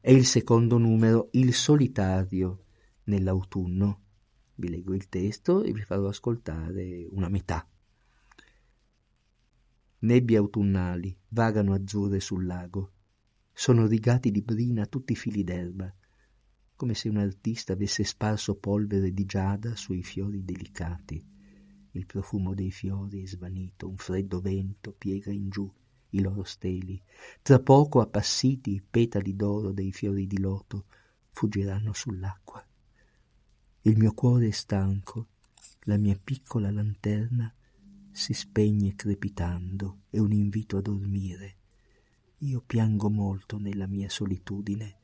è 0.00 0.10
il 0.10 0.26
secondo 0.26 0.78
numero, 0.78 1.28
Il 1.30 1.54
solitario 1.54 2.64
nell'autunno. 3.04 4.02
Vi 4.56 4.68
leggo 4.68 4.92
il 4.92 5.08
testo 5.08 5.62
e 5.62 5.70
vi 5.70 5.82
farò 5.82 6.08
ascoltare 6.08 7.06
una 7.08 7.28
metà. 7.28 7.64
Nebbie 10.00 10.36
autunnali 10.36 11.16
vagano 11.28 11.72
azzurre 11.72 12.18
sul 12.18 12.44
lago. 12.44 12.94
Sono 13.52 13.86
rigati 13.86 14.32
di 14.32 14.42
brina 14.42 14.86
tutti 14.86 15.12
i 15.12 15.16
fili 15.16 15.44
d'erba, 15.44 15.94
come 16.74 16.94
se 16.94 17.08
un 17.08 17.18
artista 17.18 17.74
avesse 17.74 18.02
sparso 18.02 18.56
polvere 18.56 19.12
di 19.12 19.24
giada 19.24 19.76
sui 19.76 20.02
fiori 20.02 20.42
delicati. 20.42 21.33
Il 21.96 22.06
profumo 22.06 22.54
dei 22.54 22.72
fiori 22.72 23.22
è 23.22 23.26
svanito, 23.26 23.88
un 23.88 23.96
freddo 23.96 24.40
vento 24.40 24.92
piega 24.92 25.30
in 25.30 25.48
giù 25.48 25.72
i 26.10 26.20
loro 26.20 26.42
steli. 26.42 27.00
Tra 27.40 27.60
poco, 27.60 28.00
appassiti 28.00 28.72
i 28.72 28.82
petali 28.82 29.36
d'oro 29.36 29.70
dei 29.70 29.92
fiori 29.92 30.26
di 30.26 30.40
loto, 30.40 30.86
fuggiranno 31.30 31.92
sull'acqua. 31.92 32.66
Il 33.82 33.96
mio 33.96 34.12
cuore 34.12 34.48
è 34.48 34.50
stanco, 34.50 35.28
la 35.82 35.96
mia 35.96 36.18
piccola 36.22 36.72
lanterna 36.72 37.52
si 38.10 38.32
spegne 38.32 38.96
crepitando, 38.96 40.02
è 40.10 40.18
un 40.18 40.32
invito 40.32 40.76
a 40.78 40.80
dormire. 40.80 41.56
Io 42.38 42.60
piango 42.60 43.08
molto 43.08 43.56
nella 43.58 43.86
mia 43.86 44.08
solitudine. 44.08 44.96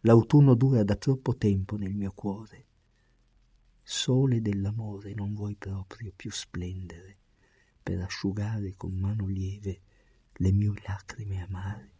L'autunno 0.00 0.54
dura 0.54 0.82
da 0.82 0.96
troppo 0.96 1.36
tempo 1.36 1.76
nel 1.76 1.94
mio 1.94 2.10
cuore. 2.12 2.65
Sole 3.88 4.42
dell'amore 4.42 5.14
non 5.14 5.32
vuoi 5.32 5.54
proprio 5.54 6.12
più 6.16 6.32
splendere 6.32 7.18
per 7.80 8.00
asciugare 8.00 8.74
con 8.76 8.92
mano 8.92 9.28
lieve 9.28 9.80
le 10.38 10.50
mie 10.50 10.72
lacrime 10.84 11.40
amare. 11.40 11.90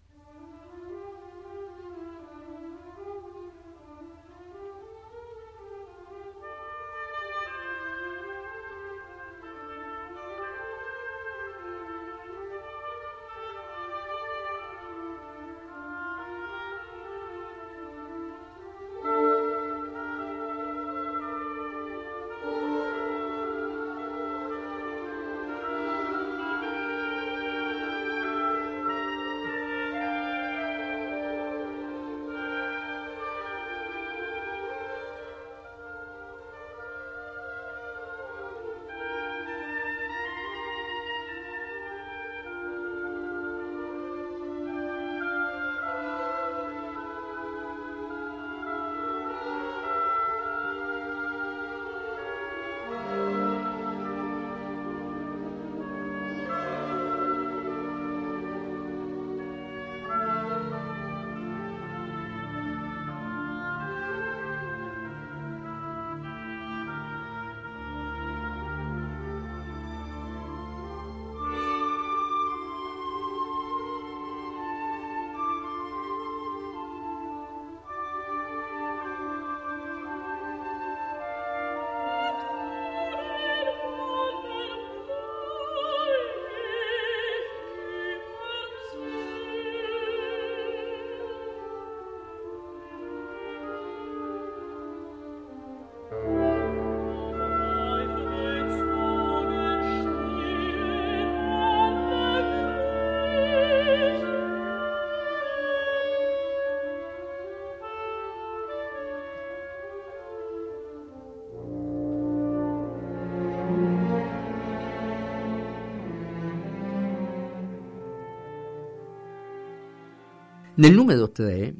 Nel 120.78 120.92
numero 120.92 121.30
3, 121.32 121.74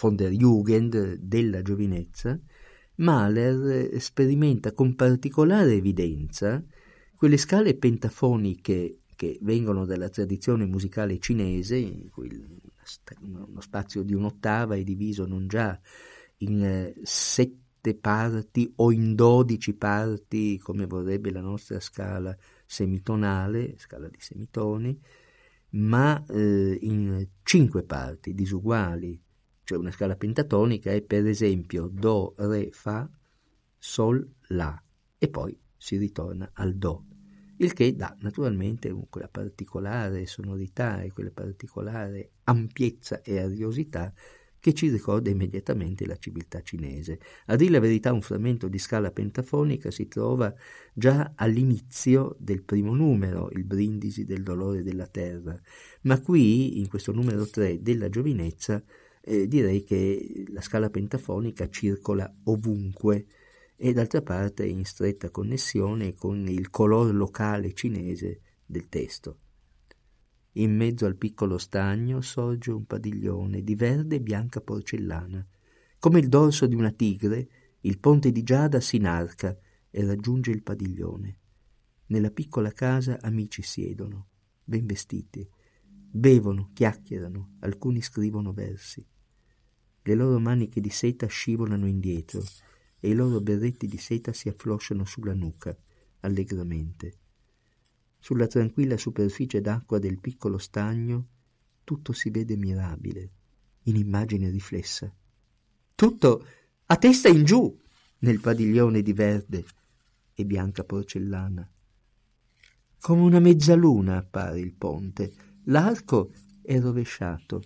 von 0.00 0.16
der 0.16 0.32
Jugend, 0.32 1.14
della 1.14 1.62
giovinezza, 1.62 2.36
Mahler 2.96 4.00
sperimenta 4.00 4.72
con 4.72 4.96
particolare 4.96 5.74
evidenza 5.74 6.60
quelle 7.14 7.36
scale 7.36 7.76
pentafoniche 7.76 9.02
che 9.14 9.38
vengono 9.42 9.84
dalla 9.84 10.08
tradizione 10.08 10.66
musicale 10.66 11.20
cinese, 11.20 11.76
in 11.76 12.10
cui 12.10 12.28
uno 13.20 13.60
spazio 13.60 14.02
di 14.02 14.12
un'ottava 14.12 14.74
è 14.74 14.82
diviso 14.82 15.24
non 15.24 15.46
già 15.46 15.78
in 16.38 16.64
eh, 16.64 16.94
sette 17.04 17.94
parti 17.94 18.72
o 18.76 18.90
in 18.90 19.14
dodici 19.14 19.72
parti, 19.74 20.58
come 20.58 20.86
vorrebbe 20.86 21.30
la 21.30 21.42
nostra 21.42 21.78
scala 21.78 22.36
semitonale, 22.66 23.78
scala 23.78 24.08
di 24.08 24.18
semitoni, 24.18 25.00
ma 25.76 26.24
eh, 26.28 26.78
in 26.80 27.26
cinque 27.42 27.82
parti 27.82 28.34
disuguali, 28.34 29.20
cioè 29.64 29.78
una 29.78 29.90
scala 29.90 30.16
pentatonica 30.16 30.90
è 30.90 31.02
per 31.02 31.26
esempio 31.26 31.88
Do, 31.92 32.34
Re, 32.36 32.70
Fa, 32.70 33.08
Sol, 33.78 34.26
La. 34.48 34.80
E 35.18 35.28
poi 35.28 35.58
si 35.76 35.96
ritorna 35.96 36.50
al 36.54 36.76
Do, 36.76 37.04
il 37.58 37.72
che 37.72 37.94
dà 37.94 38.14
naturalmente 38.20 38.94
quella 39.08 39.28
particolare 39.28 40.26
sonorità 40.26 41.02
e 41.02 41.12
quella 41.12 41.30
particolare 41.30 42.32
ampiezza 42.44 43.22
e 43.22 43.38
ariosità 43.38 44.12
che 44.58 44.72
ci 44.72 44.88
ricorda 44.88 45.30
immediatamente 45.30 46.06
la 46.06 46.16
civiltà 46.16 46.62
cinese. 46.62 47.18
A 47.46 47.56
dire 47.56 47.72
la 47.72 47.80
verità, 47.80 48.12
un 48.12 48.22
frammento 48.22 48.68
di 48.68 48.78
scala 48.78 49.10
pentafonica 49.10 49.90
si 49.90 50.08
trova 50.08 50.52
già 50.92 51.32
all'inizio 51.34 52.36
del 52.38 52.62
primo 52.62 52.94
numero, 52.94 53.50
il 53.52 53.64
brindisi 53.64 54.24
del 54.24 54.42
dolore 54.42 54.82
della 54.82 55.06
terra, 55.06 55.58
ma 56.02 56.20
qui, 56.20 56.78
in 56.78 56.88
questo 56.88 57.12
numero 57.12 57.46
3 57.46 57.82
della 57.82 58.08
giovinezza, 58.08 58.82
eh, 59.20 59.48
direi 59.48 59.82
che 59.82 60.44
la 60.48 60.60
scala 60.60 60.88
pentafonica 60.88 61.68
circola 61.68 62.32
ovunque 62.44 63.26
e 63.76 63.92
d'altra 63.92 64.22
parte 64.22 64.64
è 64.64 64.68
in 64.68 64.84
stretta 64.84 65.30
connessione 65.30 66.14
con 66.14 66.48
il 66.48 66.70
colore 66.70 67.12
locale 67.12 67.74
cinese 67.74 68.40
del 68.64 68.88
testo. 68.88 69.40
In 70.58 70.74
mezzo 70.74 71.04
al 71.04 71.16
piccolo 71.16 71.58
stagno 71.58 72.22
sorge 72.22 72.70
un 72.70 72.86
padiglione 72.86 73.62
di 73.62 73.74
verde 73.74 74.16
e 74.16 74.20
bianca 74.22 74.62
porcellana. 74.62 75.46
Come 75.98 76.18
il 76.18 76.28
dorso 76.28 76.66
di 76.66 76.74
una 76.74 76.92
tigre, 76.92 77.48
il 77.80 77.98
ponte 77.98 78.32
di 78.32 78.42
giada 78.42 78.80
si 78.80 78.96
inarca 78.96 79.54
e 79.90 80.04
raggiunge 80.06 80.50
il 80.52 80.62
padiglione. 80.62 81.38
Nella 82.06 82.30
piccola 82.30 82.72
casa 82.72 83.18
amici 83.20 83.60
siedono, 83.60 84.28
ben 84.64 84.86
vestiti. 84.86 85.46
Bevono, 85.84 86.70
chiacchierano, 86.72 87.56
alcuni 87.58 88.00
scrivono 88.00 88.54
versi. 88.54 89.06
Le 90.02 90.14
loro 90.14 90.38
maniche 90.38 90.80
di 90.80 90.88
seta 90.88 91.26
scivolano 91.26 91.86
indietro 91.86 92.42
e 92.98 93.10
i 93.10 93.14
loro 93.14 93.42
berretti 93.42 93.86
di 93.86 93.98
seta 93.98 94.32
si 94.32 94.48
afflosciano 94.48 95.04
sulla 95.04 95.34
nuca, 95.34 95.76
allegramente. 96.20 97.24
Sulla 98.18 98.46
tranquilla 98.46 98.96
superficie 98.96 99.60
d'acqua 99.60 99.98
del 99.98 100.20
piccolo 100.20 100.58
stagno 100.58 101.28
tutto 101.86 102.12
si 102.12 102.30
vede 102.30 102.56
mirabile, 102.56 103.30
in 103.84 103.94
immagine 103.94 104.50
riflessa. 104.50 105.14
Tutto 105.94 106.46
a 106.86 106.96
testa 106.96 107.28
in 107.28 107.44
giù 107.44 107.80
nel 108.18 108.40
padiglione 108.40 109.02
di 109.02 109.12
verde 109.12 109.64
e 110.34 110.44
bianca 110.44 110.82
porcellana. 110.82 111.70
Come 112.98 113.20
una 113.20 113.38
mezzaluna 113.38 114.16
appare 114.16 114.58
il 114.58 114.72
ponte. 114.74 115.32
L'arco 115.64 116.32
è 116.60 116.78
rovesciato. 116.80 117.62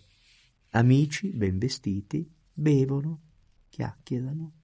Amici 0.70 1.30
ben 1.30 1.58
vestiti 1.58 2.30
bevono, 2.52 3.20
chiacchierano. 3.70 4.59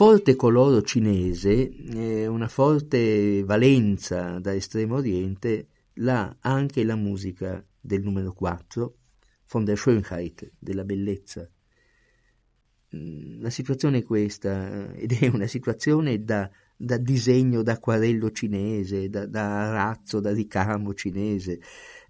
Forte 0.00 0.34
coloro 0.34 0.80
cinese, 0.80 1.70
eh, 1.92 2.26
una 2.26 2.48
forte 2.48 3.44
valenza 3.44 4.38
da 4.38 4.54
Estremo 4.54 4.94
Oriente, 4.94 5.66
l'ha 5.96 6.38
anche 6.40 6.84
la 6.84 6.94
musica 6.94 7.62
del 7.78 8.00
numero 8.00 8.32
4, 8.32 8.96
von 9.50 9.64
der 9.66 9.76
Schönheit, 9.76 10.52
della 10.58 10.84
bellezza. 10.84 11.46
Mm, 12.96 13.42
la 13.42 13.50
situazione 13.50 13.98
è 13.98 14.02
questa, 14.02 14.90
ed 14.94 15.12
è 15.12 15.26
una 15.28 15.46
situazione 15.46 16.24
da, 16.24 16.50
da 16.74 16.96
disegno 16.96 17.62
d'acquarello 17.62 18.30
cinese, 18.30 19.10
da, 19.10 19.26
da 19.26 19.68
arazzo, 19.68 20.18
da 20.20 20.32
ricamo 20.32 20.94
cinese. 20.94 21.60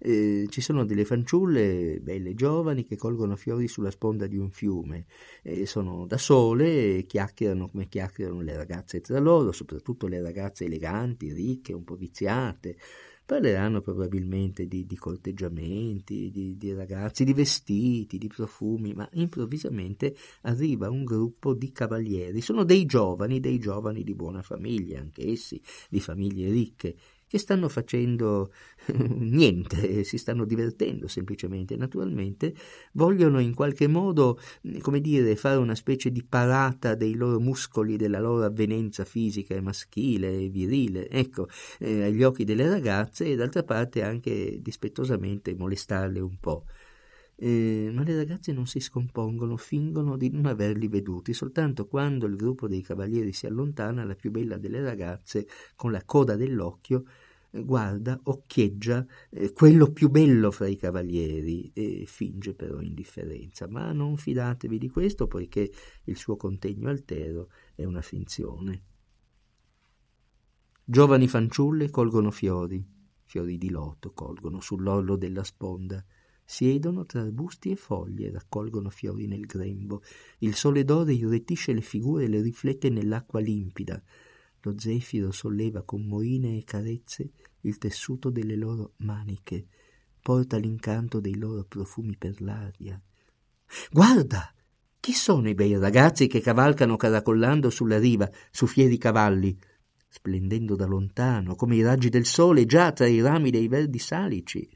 Eh, 0.03 0.47
ci 0.49 0.61
sono 0.61 0.83
delle 0.83 1.05
fanciulle 1.05 1.99
belle 2.01 2.33
giovani 2.33 2.85
che 2.85 2.95
colgono 2.97 3.35
fiori 3.35 3.67
sulla 3.67 3.91
sponda 3.91 4.25
di 4.25 4.35
un 4.35 4.49
fiume, 4.49 5.05
eh, 5.43 5.67
sono 5.67 6.07
da 6.07 6.17
sole 6.17 6.97
e 6.97 7.05
chiacchierano 7.05 7.69
come 7.69 7.87
chiacchierano 7.87 8.41
le 8.41 8.57
ragazze 8.57 8.99
tra 8.99 9.19
loro, 9.19 9.51
soprattutto 9.51 10.07
le 10.07 10.19
ragazze 10.19 10.65
eleganti, 10.65 11.31
ricche, 11.31 11.73
un 11.73 11.83
po' 11.83 11.95
viziate. 11.95 12.77
Parleranno 13.23 13.79
probabilmente 13.79 14.65
di, 14.67 14.87
di 14.87 14.97
corteggiamenti, 14.97 16.31
di, 16.31 16.57
di 16.57 16.73
ragazzi, 16.73 17.23
di 17.23 17.33
vestiti, 17.33 18.17
di 18.17 18.27
profumi, 18.27 18.93
ma 18.93 19.07
improvvisamente 19.13 20.15
arriva 20.41 20.89
un 20.89 21.03
gruppo 21.03 21.53
di 21.53 21.71
cavalieri. 21.71 22.41
Sono 22.41 22.63
dei 22.63 22.85
giovani, 22.85 23.39
dei 23.39 23.59
giovani 23.59 24.03
di 24.03 24.15
buona 24.15 24.41
famiglia, 24.41 24.99
anch'essi, 24.99 25.61
di 25.89 26.01
famiglie 26.01 26.49
ricche, 26.49 26.95
che 27.31 27.37
stanno 27.37 27.69
facendo 27.69 28.51
niente, 28.91 30.03
si 30.03 30.17
stanno 30.17 30.43
divertendo 30.43 31.07
semplicemente, 31.07 31.77
naturalmente 31.77 32.53
vogliono 32.91 33.39
in 33.39 33.53
qualche 33.53 33.87
modo, 33.87 34.37
come 34.81 34.99
dire, 34.99 35.37
fare 35.37 35.55
una 35.55 35.75
specie 35.75 36.11
di 36.11 36.25
parata 36.25 36.93
dei 36.93 37.13
loro 37.15 37.39
muscoli, 37.39 37.95
della 37.95 38.19
loro 38.19 38.43
avvenenza 38.43 39.05
fisica 39.05 39.55
e 39.55 39.61
maschile 39.61 40.41
e 40.41 40.49
virile, 40.49 41.07
ecco, 41.07 41.47
eh, 41.79 42.03
agli 42.03 42.21
occhi 42.21 42.43
delle 42.43 42.67
ragazze 42.67 43.23
e 43.31 43.37
d'altra 43.37 43.63
parte 43.63 44.03
anche 44.03 44.59
dispettosamente 44.61 45.55
molestarle 45.55 46.19
un 46.19 46.37
po'. 46.37 46.65
Eh, 47.43 47.89
ma 47.91 48.03
le 48.03 48.15
ragazze 48.15 48.51
non 48.51 48.67
si 48.67 48.79
scompongono, 48.79 49.57
fingono 49.57 50.15
di 50.15 50.29
non 50.29 50.45
averli 50.45 50.87
veduti, 50.87 51.33
soltanto 51.33 51.87
quando 51.87 52.27
il 52.27 52.35
gruppo 52.35 52.67
dei 52.67 52.83
cavalieri 52.83 53.33
si 53.33 53.47
allontana, 53.47 54.03
la 54.03 54.13
più 54.13 54.29
bella 54.29 54.59
delle 54.59 54.79
ragazze, 54.79 55.47
con 55.75 55.91
la 55.91 56.03
coda 56.05 56.35
dell'occhio, 56.35 57.03
eh, 57.49 57.63
guarda, 57.63 58.19
occhieggia 58.25 59.03
eh, 59.31 59.53
quello 59.53 59.91
più 59.91 60.09
bello 60.09 60.51
fra 60.51 60.67
i 60.67 60.75
cavalieri 60.75 61.71
e 61.73 62.03
finge 62.05 62.53
però 62.53 62.79
indifferenza. 62.79 63.67
Ma 63.67 63.91
non 63.91 64.17
fidatevi 64.17 64.77
di 64.77 64.89
questo, 64.89 65.25
poiché 65.25 65.71
il 66.03 66.17
suo 66.17 66.35
contegno 66.35 66.89
altero 66.89 67.49
è 67.73 67.85
una 67.85 68.03
finzione. 68.03 68.83
Giovani 70.85 71.27
fanciulle 71.27 71.89
colgono 71.89 72.29
fiori, 72.29 72.85
fiori 73.23 73.57
di 73.57 73.71
loto 73.71 74.11
colgono 74.13 74.61
sull'orlo 74.61 75.15
della 75.15 75.43
sponda, 75.43 76.05
Siedono 76.51 77.05
tra 77.05 77.21
arbusti 77.21 77.71
e 77.71 77.77
foglie, 77.77 78.29
raccolgono 78.29 78.89
fiori 78.89 79.25
nel 79.25 79.45
grembo. 79.45 80.03
Il 80.39 80.53
sole 80.53 80.83
d'oro 80.83 81.09
irretisce 81.09 81.71
le 81.71 81.79
figure 81.79 82.25
e 82.25 82.27
le 82.27 82.41
riflette 82.41 82.89
nell'acqua 82.89 83.39
limpida. 83.39 84.03
Lo 84.59 84.77
zefiro 84.77 85.31
solleva 85.31 85.83
con 85.83 86.05
moine 86.05 86.57
e 86.57 86.65
carezze 86.65 87.31
il 87.61 87.77
tessuto 87.77 88.29
delle 88.29 88.57
loro 88.57 88.95
maniche, 88.97 89.65
porta 90.21 90.57
l'incanto 90.57 91.21
dei 91.21 91.37
loro 91.37 91.63
profumi 91.63 92.17
per 92.17 92.41
l'aria. 92.41 93.01
Guarda! 93.89 94.53
Chi 94.99 95.13
sono 95.13 95.47
i 95.47 95.55
bei 95.55 95.77
ragazzi 95.77 96.27
che 96.27 96.41
cavalcano 96.41 96.97
caracollando 96.97 97.69
sulla 97.69 97.97
riva 97.97 98.29
su 98.51 98.65
fieri 98.67 98.97
cavalli, 98.97 99.57
splendendo 100.09 100.75
da 100.75 100.85
lontano 100.85 101.55
come 101.55 101.77
i 101.77 101.81
raggi 101.81 102.09
del 102.09 102.25
sole 102.25 102.65
già 102.65 102.91
tra 102.91 103.07
i 103.07 103.21
rami 103.21 103.51
dei 103.51 103.69
verdi 103.69 103.99
salici? 103.99 104.69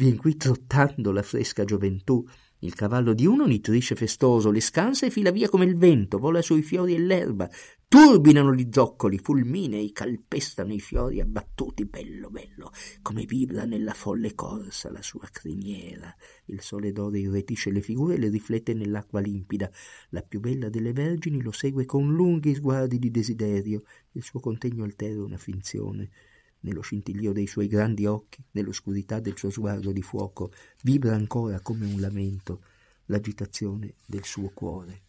Vien 0.00 0.16
qui 0.16 0.36
trottando 0.36 1.10
la 1.10 1.22
fresca 1.22 1.64
gioventù. 1.64 2.24
Il 2.60 2.72
cavallo 2.72 3.14
di 3.14 3.26
uno 3.26 3.46
nitrisce 3.46 3.96
festoso, 3.96 4.52
le 4.52 4.60
scansa 4.60 5.06
e 5.06 5.10
fila 5.10 5.32
via 5.32 5.48
come 5.48 5.64
il 5.64 5.76
vento, 5.76 6.18
vola 6.18 6.40
sui 6.40 6.62
fiori 6.62 6.94
e 6.94 7.00
l'erba, 7.00 7.50
turbinano 7.88 8.54
gli 8.54 8.68
zoccoli, 8.70 9.18
fulminei, 9.18 9.90
calpestano 9.90 10.72
i 10.72 10.78
fiori 10.78 11.20
abbattuti, 11.20 11.84
bello, 11.84 12.30
bello, 12.30 12.70
come 13.02 13.24
vibra 13.24 13.64
nella 13.64 13.92
folle 13.92 14.36
corsa 14.36 14.88
la 14.92 15.02
sua 15.02 15.26
criniera. 15.32 16.14
Il 16.44 16.60
sole 16.60 16.92
d'oro 16.92 17.16
irretisce 17.16 17.72
le 17.72 17.80
figure 17.80 18.14
e 18.14 18.18
le 18.18 18.28
riflette 18.28 18.74
nell'acqua 18.74 19.18
limpida. 19.18 19.68
La 20.10 20.22
più 20.22 20.38
bella 20.38 20.68
delle 20.68 20.92
vergini 20.92 21.42
lo 21.42 21.50
segue 21.50 21.86
con 21.86 22.14
lunghi 22.14 22.54
sguardi 22.54 23.00
di 23.00 23.10
desiderio. 23.10 23.82
Il 24.12 24.22
suo 24.22 24.38
contegno 24.38 24.84
altero 24.84 25.24
una 25.24 25.38
finzione 25.38 26.10
nello 26.68 26.82
scintillio 26.82 27.32
dei 27.32 27.46
suoi 27.46 27.66
grandi 27.66 28.06
occhi, 28.06 28.44
nell'oscurità 28.52 29.20
del 29.20 29.36
suo 29.36 29.50
sguardo 29.50 29.90
di 29.90 30.02
fuoco, 30.02 30.52
vibra 30.82 31.14
ancora 31.14 31.60
come 31.60 31.86
un 31.86 31.98
lamento 31.98 32.62
l'agitazione 33.06 33.94
del 34.06 34.24
suo 34.24 34.50
cuore. 34.50 35.07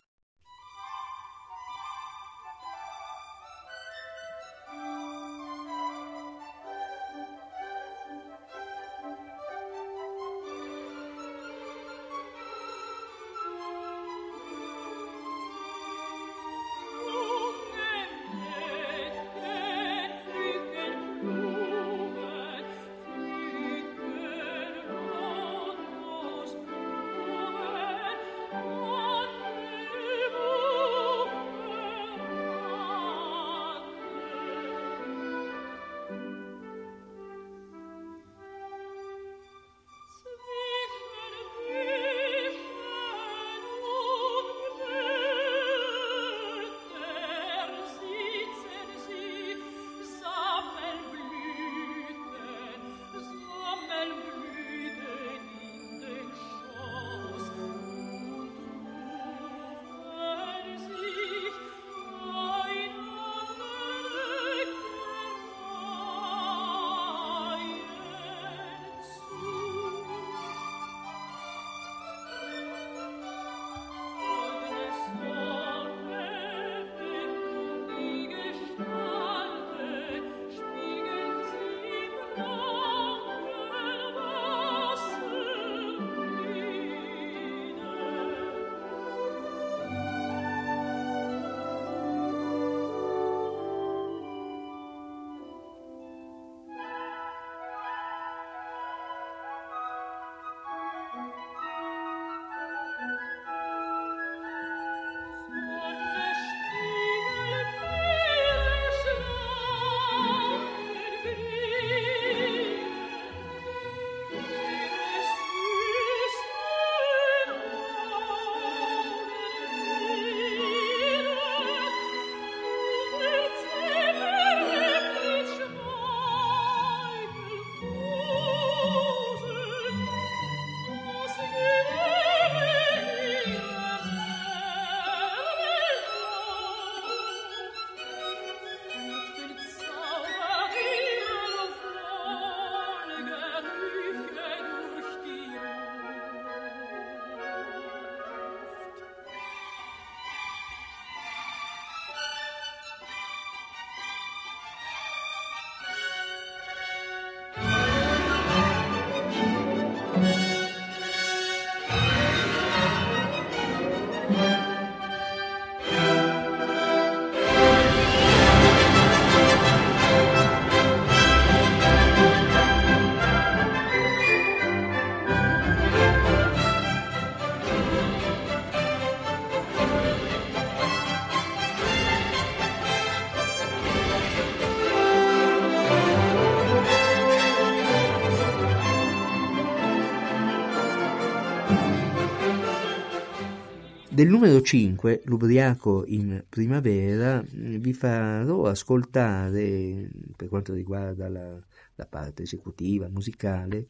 Del 194.20 194.28
numero 194.28 194.62
5, 194.62 195.22
l'ubriaco 195.28 196.04
in 196.06 196.44
primavera, 196.50 197.42
vi 197.48 197.94
farò 197.94 198.66
ascoltare, 198.66 200.10
per 200.36 200.50
quanto 200.50 200.74
riguarda 200.74 201.30
la, 201.30 201.58
la 201.96 202.06
parte 202.06 202.44
esecutiva, 202.44 203.08
musicale, 203.08 203.88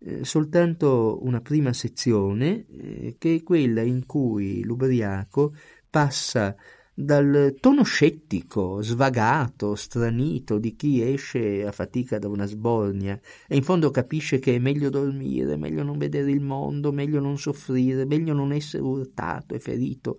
eh, 0.00 0.24
soltanto 0.24 1.20
una 1.22 1.40
prima 1.40 1.72
sezione, 1.72 2.66
eh, 2.66 3.14
che 3.16 3.36
è 3.36 3.42
quella 3.44 3.82
in 3.82 4.06
cui 4.06 4.64
l'ubriaco 4.64 5.54
passa 5.88 6.56
dal 7.00 7.56
tono 7.58 7.82
scettico, 7.82 8.82
svagato, 8.82 9.74
stranito 9.74 10.58
di 10.58 10.74
chi 10.76 11.02
esce 11.02 11.64
a 11.66 11.72
fatica 11.72 12.18
da 12.18 12.28
una 12.28 12.46
sbornia 12.46 13.18
e 13.48 13.56
in 13.56 13.62
fondo 13.62 13.90
capisce 13.90 14.38
che 14.38 14.54
è 14.54 14.58
meglio 14.58 14.90
dormire, 14.90 15.56
meglio 15.56 15.82
non 15.82 15.98
vedere 15.98 16.30
il 16.30 16.40
mondo, 16.40 16.92
meglio 16.92 17.20
non 17.20 17.38
soffrire, 17.38 18.04
meglio 18.04 18.34
non 18.34 18.52
essere 18.52 18.82
urtato 18.82 19.54
e 19.54 19.58
ferito 19.58 20.18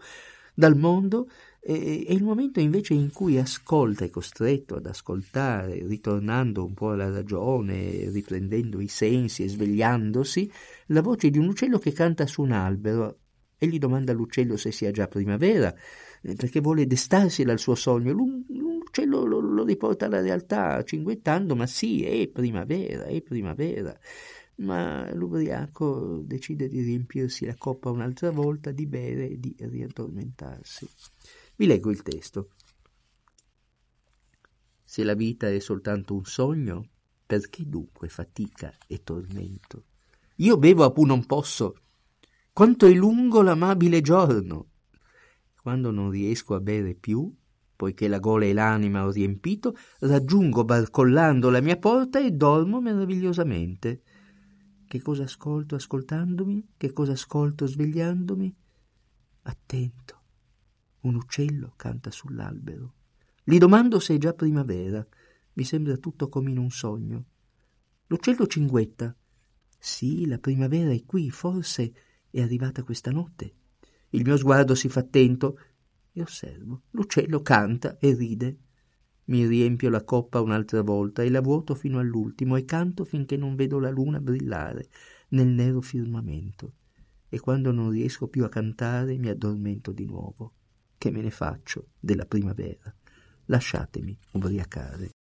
dal 0.54 0.76
mondo, 0.76 1.30
è 1.60 1.72
il 1.72 2.24
momento 2.24 2.60
invece 2.60 2.96
in 2.96 3.12
cui 3.12 3.38
ascolta, 3.38 4.04
è 4.04 4.10
costretto 4.10 4.76
ad 4.76 4.88
ascoltare, 4.88 5.86
ritornando 5.86 6.66
un 6.66 6.74
po' 6.74 6.92
alla 6.92 7.10
ragione, 7.10 8.10
riprendendo 8.10 8.80
i 8.82 8.88
sensi 8.88 9.44
e 9.44 9.48
svegliandosi, 9.48 10.52
la 10.88 11.02
voce 11.02 11.30
di 11.30 11.38
un 11.38 11.48
uccello 11.48 11.78
che 11.78 11.92
canta 11.94 12.26
su 12.26 12.42
un 12.42 12.52
albero 12.52 13.20
e 13.58 13.68
gli 13.68 13.78
domanda 13.78 14.12
all'uccello 14.12 14.58
se 14.58 14.72
sia 14.72 14.90
già 14.90 15.08
primavera 15.08 15.72
perché 16.22 16.62
vuole 16.62 16.86
destarsi 16.86 17.44
dal 17.44 17.60
suo 17.60 17.76
sogno. 17.76 18.14
L'uccello 18.14 19.26
lo, 19.26 19.40
lo 19.40 19.64
riporta 19.64 20.06
alla 20.06 20.22
realtà, 20.22 20.84
cinguettando, 20.84 21.56
ma 21.56 21.66
sì, 21.66 22.04
è 22.04 22.28
primavera, 22.28 23.06
è 23.06 23.22
primavera. 23.22 23.98
Ma 24.58 25.12
l'ubriaco 25.14 26.22
decide 26.24 26.68
di 26.68 26.82
riempirsi 26.82 27.46
la 27.46 27.56
coppa 27.58 27.90
un'altra 27.90 28.30
volta, 28.30 28.72
di 28.72 28.86
bere 28.86 29.30
e 29.30 29.40
di 29.40 29.56
riaddormentarsi. 29.58 30.88
Vi 31.56 31.66
leggo 31.66 31.90
il 31.90 32.04
testo. 32.04 32.50
Se 34.84 35.04
la 35.04 35.16
vita 35.16 35.50
è 35.50 35.60
soltanto 35.60 36.14
un 36.14 36.26
sogno, 36.26 36.90
perché 37.26 37.68
dunque 37.68 38.10
fatica 38.10 38.74
e 38.88 39.04
tormento? 39.04 39.86
Io 40.38 40.58
bevo 40.58 40.84
a 40.84 40.92
pu 40.92 41.06
non 41.06 41.26
posso. 41.26 41.78
Quanto 42.52 42.86
è 42.86 42.92
lungo 42.92 43.42
l'amabile 43.42 44.02
giorno! 44.02 44.71
Quando 45.62 45.92
non 45.92 46.10
riesco 46.10 46.56
a 46.56 46.60
bere 46.60 46.96
più, 46.96 47.32
poiché 47.76 48.08
la 48.08 48.20
gola 48.20 48.46
e 48.46 48.54
l'anima 48.54 49.06
ho 49.06 49.12
riempito, 49.12 49.76
raggiungo 50.00 50.64
barcollando 50.64 51.50
la 51.50 51.62
mia 51.62 51.78
porta 51.78 52.20
e 52.20 52.32
dormo 52.32 52.82
meravigliosamente. 52.82 54.02
Che 54.88 55.02
cosa 55.02 55.24
ascolto 55.24 55.76
ascoltandomi? 55.76 56.74
Che 56.78 56.92
cosa 56.94 57.12
ascolto 57.12 57.68
svegliandomi? 57.68 58.56
Attento. 59.44 60.22
Un 61.02 61.16
uccello 61.16 61.74
canta 61.76 62.10
sull'albero. 62.12 62.94
Gli 63.44 63.58
domando 63.58 64.00
se 64.00 64.16
è 64.16 64.18
già 64.18 64.34
primavera. 64.34 65.06
Mi 65.54 65.64
sembra 65.64 65.98
tutto 65.98 66.28
come 66.28 66.52
in 66.52 66.58
un 66.58 66.72
sogno. 66.72 67.26
L'uccello 68.08 68.48
cinguetta. 68.48 69.16
Sì, 69.78 70.26
la 70.26 70.38
primavera 70.38 70.92
è 70.92 71.04
qui, 71.06 71.30
forse 71.30 71.94
è 72.30 72.42
arrivata 72.42 72.84
questa 72.84 73.12
notte. 73.12 73.56
Il 74.12 74.24
mio 74.24 74.38
sguardo 74.38 74.76
si 74.76 74.90
fa 74.90 75.02
attento 75.02 75.58
e 76.14 76.22
osservo. 76.22 76.84
L'uccello 76.92 77.42
canta 77.42 77.98
e 77.98 78.14
ride. 78.14 78.58
Mi 79.26 79.46
riempio 79.46 79.90
la 79.90 80.04
coppa 80.04 80.42
un'altra 80.42 80.82
volta 80.82 81.24
e 81.24 81.30
la 81.30 81.42
vuoto 81.42 81.76
fino 81.76 82.00
all'ultimo 82.00 82.56
e 82.56 82.66
canto 82.66 83.06
finché 83.06 83.38
non 83.38 83.56
vedo 83.56 83.80
la 83.80 83.90
luna 83.90 84.20
brillare 84.20 84.90
nel 85.30 85.48
nero 85.48 85.82
firmamento. 85.82 86.74
E 87.30 87.40
quando 87.40 87.72
non 87.72 87.90
riesco 87.90 88.28
più 88.28 88.44
a 88.44 88.50
cantare 88.50 89.18
mi 89.18 89.30
addormento 89.30 89.92
di 89.94 90.06
nuovo. 90.06 90.54
Che 90.98 91.12
me 91.12 91.22
ne 91.22 91.32
faccio 91.32 91.92
della 92.00 92.26
primavera? 92.26 92.94
Lasciatemi 93.46 94.18
ubriacare. 94.34 95.12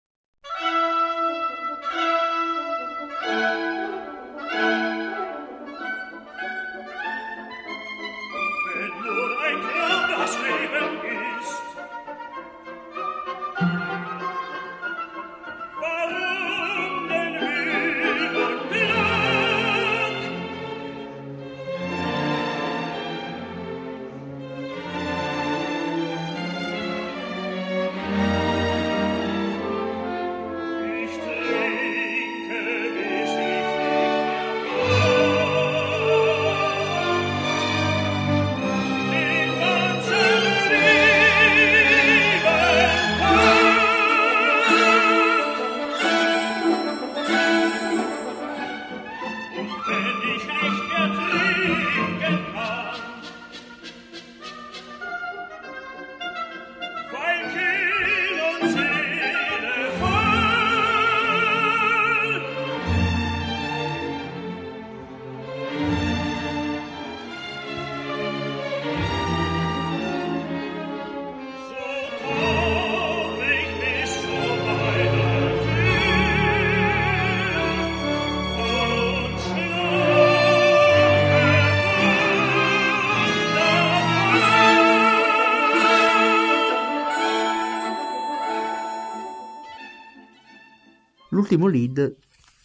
L'ultimo 91.51 91.67
lead, 91.67 92.15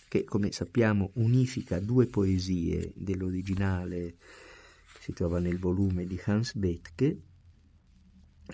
che 0.07 0.23
come 0.23 0.53
sappiamo 0.53 1.11
unifica 1.15 1.81
due 1.81 2.07
poesie 2.07 2.93
dell'originale 2.95 4.15
si 5.01 5.13
trova 5.13 5.41
nel 5.41 5.59
volume 5.59 6.07
di 6.07 6.17
Hans 6.25 6.55
Bethke, 6.55 7.21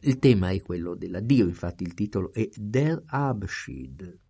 il 0.01 0.19
tema 0.19 0.49
è 0.49 0.63
quello 0.63 0.95
dell'addio, 0.95 1.47
infatti 1.47 1.83
il 1.83 1.93
titolo 1.93 2.33
è 2.33 2.49
Der 2.57 3.03
Abschied. 3.05 4.21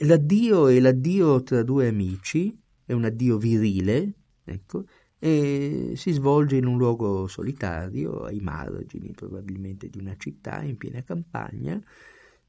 L'addio 0.00 0.66
è 0.66 0.78
l'addio 0.78 1.42
tra 1.42 1.62
due 1.62 1.88
amici, 1.88 2.54
è 2.84 2.92
un 2.92 3.06
addio 3.06 3.38
virile, 3.38 4.12
ecco, 4.44 4.84
e 5.18 5.94
si 5.96 6.12
svolge 6.12 6.56
in 6.56 6.66
un 6.66 6.76
luogo 6.76 7.26
solitario, 7.28 8.24
ai 8.24 8.40
margini 8.40 9.12
probabilmente 9.12 9.88
di 9.88 9.96
una 9.96 10.16
città 10.18 10.60
in 10.60 10.76
piena 10.76 11.02
campagna, 11.02 11.82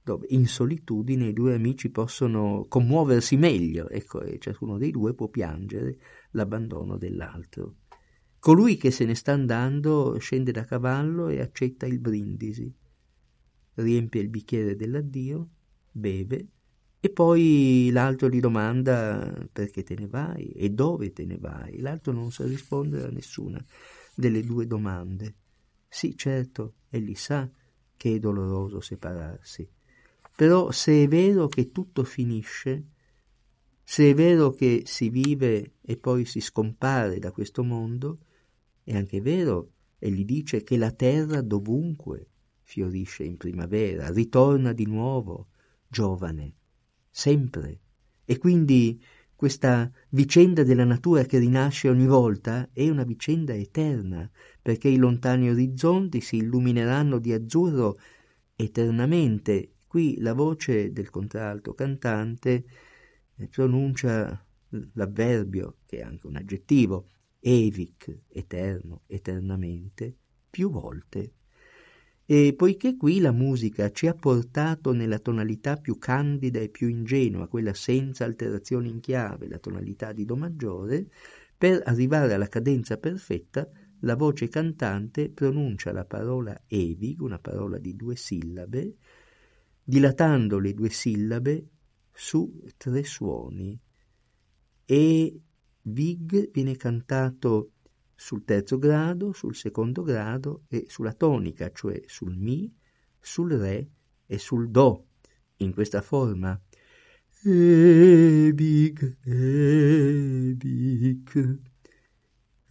dove 0.03 0.27
in 0.29 0.45
solitudine 0.47 1.27
i 1.27 1.33
due 1.33 1.53
amici 1.53 1.89
possono 1.89 2.65
commuoversi 2.67 3.37
meglio, 3.37 3.87
ecco, 3.89 4.21
e 4.21 4.37
ciascuno 4.37 4.77
dei 4.77 4.91
due 4.91 5.13
può 5.13 5.29
piangere 5.29 5.97
l'abbandono 6.31 6.97
dell'altro. 6.97 7.75
Colui 8.37 8.75
che 8.75 8.91
se 8.91 9.05
ne 9.05 9.15
sta 9.15 9.31
andando 9.31 10.17
scende 10.19 10.51
da 10.51 10.65
cavallo 10.65 11.29
e 11.29 11.39
accetta 11.39 11.85
il 11.85 11.99
brindisi, 11.99 12.71
riempie 13.75 14.21
il 14.21 14.29
bicchiere 14.29 14.75
dell'addio, 14.75 15.49
beve 15.89 16.47
e 16.99 17.09
poi 17.09 17.89
l'altro 17.91 18.29
gli 18.29 18.41
domanda 18.41 19.47
perché 19.51 19.83
te 19.83 19.95
ne 19.95 20.07
vai 20.07 20.49
e 20.49 20.69
dove 20.69 21.13
te 21.13 21.25
ne 21.25 21.37
vai. 21.37 21.79
L'altro 21.79 22.11
non 22.11 22.31
sa 22.31 22.45
rispondere 22.45 23.07
a 23.07 23.11
nessuna 23.11 23.63
delle 24.13 24.41
due 24.41 24.67
domande. 24.67 25.35
Sì, 25.87 26.17
certo, 26.17 26.75
egli 26.89 27.15
sa 27.15 27.49
che 27.95 28.15
è 28.15 28.19
doloroso 28.19 28.81
separarsi 28.81 29.69
però 30.35 30.71
se 30.71 31.03
è 31.03 31.07
vero 31.07 31.47
che 31.47 31.71
tutto 31.71 32.03
finisce, 32.03 32.87
se 33.83 34.09
è 34.09 34.13
vero 34.13 34.51
che 34.51 34.83
si 34.85 35.09
vive 35.09 35.75
e 35.81 35.97
poi 35.97 36.25
si 36.25 36.39
scompare 36.39 37.19
da 37.19 37.31
questo 37.31 37.63
mondo, 37.63 38.19
è 38.83 38.95
anche 38.95 39.21
vero, 39.21 39.71
e 39.99 40.09
gli 40.11 40.25
dice 40.25 40.63
che 40.63 40.77
la 40.77 40.91
terra 40.91 41.41
dovunque 41.41 42.27
fiorisce 42.61 43.23
in 43.23 43.37
primavera, 43.37 44.11
ritorna 44.11 44.73
di 44.73 44.85
nuovo, 44.85 45.49
giovane, 45.87 46.55
sempre. 47.09 47.79
E 48.25 48.37
quindi 48.37 49.01
questa 49.35 49.91
vicenda 50.09 50.63
della 50.63 50.85
natura 50.85 51.23
che 51.23 51.37
rinasce 51.37 51.89
ogni 51.89 52.07
volta 52.07 52.69
è 52.71 52.89
una 52.89 53.03
vicenda 53.03 53.53
eterna, 53.53 54.29
perché 54.61 54.87
i 54.87 54.95
lontani 54.95 55.49
orizzonti 55.49 56.21
si 56.21 56.37
illumineranno 56.37 57.19
di 57.19 57.33
azzurro 57.33 57.97
eternamente. 58.55 59.72
Qui 59.93 60.19
la 60.21 60.33
voce 60.33 60.91
del 60.91 61.11
contralto 61.11 61.75
cantante 61.75 62.65
eh, 63.35 63.47
pronuncia 63.47 64.43
l'avverbio, 64.93 65.81
che 65.85 65.99
è 65.99 66.01
anche 66.01 66.25
un 66.25 66.35
aggettivo, 66.35 67.09
evic, 67.39 68.21
eterno, 68.29 69.03
eternamente, 69.05 70.17
più 70.49 70.71
volte. 70.71 71.33
E 72.25 72.55
poiché 72.57 72.97
qui 72.97 73.19
la 73.19 73.31
musica 73.31 73.91
ci 73.91 74.07
ha 74.07 74.15
portato 74.15 74.93
nella 74.93 75.19
tonalità 75.19 75.77
più 75.77 75.99
candida 75.99 76.59
e 76.59 76.69
più 76.69 76.87
ingenua, 76.87 77.47
quella 77.47 77.75
senza 77.75 78.25
alterazioni 78.25 78.89
in 78.89 78.99
chiave, 78.99 79.47
la 79.47 79.59
tonalità 79.59 80.11
di 80.11 80.25
Do 80.25 80.35
maggiore, 80.35 81.07
per 81.55 81.83
arrivare 81.85 82.33
alla 82.33 82.47
cadenza 82.47 82.97
perfetta, 82.97 83.69
la 83.99 84.15
voce 84.15 84.47
cantante 84.49 85.29
pronuncia 85.29 85.91
la 85.91 86.05
parola 86.05 86.63
evig, 86.65 87.21
una 87.21 87.37
parola 87.37 87.77
di 87.77 87.95
due 87.95 88.15
sillabe, 88.15 88.95
dilatando 89.83 90.59
le 90.59 90.73
due 90.73 90.89
sillabe 90.89 91.67
su 92.11 92.63
tre 92.77 93.03
suoni. 93.03 93.77
E 94.85 95.41
vig 95.81 96.51
viene 96.51 96.75
cantato 96.75 97.71
sul 98.15 98.43
terzo 98.45 98.77
grado, 98.77 99.33
sul 99.33 99.55
secondo 99.55 100.03
grado 100.03 100.63
e 100.67 100.85
sulla 100.87 101.13
tonica, 101.13 101.71
cioè 101.71 102.01
sul 102.05 102.37
Mi, 102.37 102.73
sul 103.19 103.51
Re 103.53 103.89
e 104.25 104.37
sul 104.37 104.69
Do, 104.69 105.07
in 105.57 105.73
questa 105.73 106.01
forma. 106.01 106.57
Ebig, 107.45 109.17
ebig, 109.25 110.81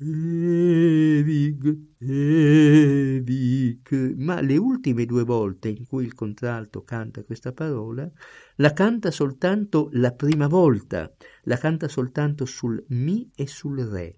ebig, 0.03 1.79
ebig. 1.99 4.15
Ma 4.17 4.41
le 4.41 4.57
ultime 4.57 5.07
due 5.07 5.25
volte 5.25 5.69
in 5.69 5.87
cui 5.87 6.05
il 6.05 6.15
contralto 6.15 6.83
canta 6.83 7.23
questa 7.23 7.53
parola, 7.53 8.11
la 8.57 8.73
canta 8.73 9.11
soltanto 9.11 9.89
la 9.93 10.13
prima 10.13 10.47
volta, 10.47 11.13
la 11.45 11.57
canta 11.57 11.89
soltanto 11.89 12.45
sul 12.45 12.83
Mi 12.89 13.31
e 13.35 13.47
sul 13.47 13.81
Re 13.81 14.17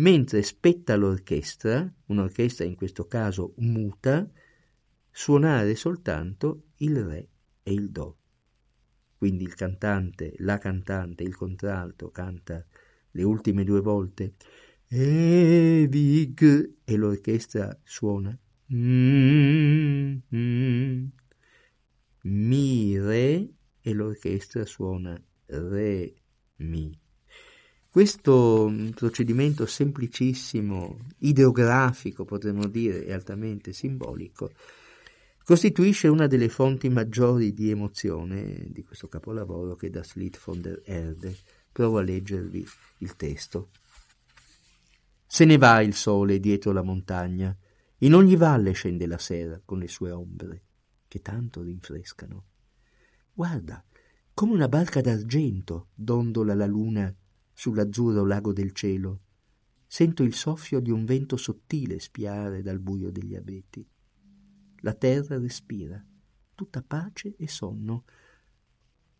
mentre 0.00 0.42
spetta 0.42 0.94
all'orchestra, 0.94 1.90
un'orchestra 2.06 2.64
in 2.64 2.74
questo 2.74 3.06
caso 3.06 3.54
muta, 3.58 4.28
suonare 5.10 5.74
soltanto 5.74 6.68
il 6.76 7.04
re 7.04 7.28
e 7.62 7.72
il 7.72 7.90
do. 7.90 8.16
Quindi 9.16 9.44
il 9.44 9.54
cantante, 9.54 10.34
la 10.38 10.58
cantante, 10.58 11.24
il 11.24 11.36
contralto 11.36 12.10
canta 12.10 12.64
le 13.12 13.22
ultime 13.22 13.64
due 13.64 13.80
volte 13.80 14.34
Evig 14.92 16.74
e 16.82 16.96
l'orchestra 16.96 17.78
suona 17.84 18.36
mm, 18.74 20.16
mm, 20.34 21.04
Mi 22.22 22.98
re 22.98 23.48
e 23.80 23.92
l'orchestra 23.92 24.64
suona 24.64 25.16
Re 25.46 26.14
mi. 26.56 26.98
Questo 27.88 28.68
mm, 28.68 28.88
procedimento 28.88 29.64
semplicissimo, 29.64 30.98
ideografico 31.18 32.24
potremmo 32.24 32.66
dire, 32.66 33.04
e 33.04 33.12
altamente 33.12 33.72
simbolico, 33.72 34.50
costituisce 35.44 36.08
una 36.08 36.26
delle 36.26 36.48
fonti 36.48 36.88
maggiori 36.88 37.54
di 37.54 37.70
emozione 37.70 38.66
di 38.70 38.82
questo 38.82 39.06
capolavoro 39.06 39.76
che 39.76 39.88
da 39.88 40.02
Slit 40.02 40.40
von 40.44 40.60
der 40.60 40.82
Erde. 40.84 41.36
Provo 41.70 41.98
a 41.98 42.02
leggervi 42.02 42.66
il 42.98 43.14
testo. 43.14 43.70
Se 45.32 45.44
ne 45.44 45.58
va 45.58 45.80
il 45.80 45.94
sole 45.94 46.40
dietro 46.40 46.72
la 46.72 46.82
montagna, 46.82 47.56
in 47.98 48.14
ogni 48.14 48.34
valle 48.34 48.72
scende 48.72 49.06
la 49.06 49.16
sera 49.16 49.62
con 49.64 49.78
le 49.78 49.86
sue 49.86 50.10
ombre, 50.10 50.64
che 51.06 51.20
tanto 51.22 51.62
rinfrescano. 51.62 52.46
Guarda, 53.32 53.82
come 54.34 54.54
una 54.54 54.66
barca 54.66 55.00
d'argento 55.00 55.90
dondola 55.94 56.52
la 56.56 56.66
luna 56.66 57.14
sull'azzurro 57.52 58.26
lago 58.26 58.52
del 58.52 58.72
cielo. 58.72 59.20
Sento 59.86 60.24
il 60.24 60.34
soffio 60.34 60.80
di 60.80 60.90
un 60.90 61.04
vento 61.04 61.36
sottile 61.36 62.00
spiare 62.00 62.60
dal 62.60 62.80
buio 62.80 63.12
degli 63.12 63.36
abeti. 63.36 63.88
La 64.78 64.94
terra 64.94 65.38
respira, 65.38 66.04
tutta 66.56 66.82
pace 66.82 67.36
e 67.36 67.46
sonno. 67.46 68.02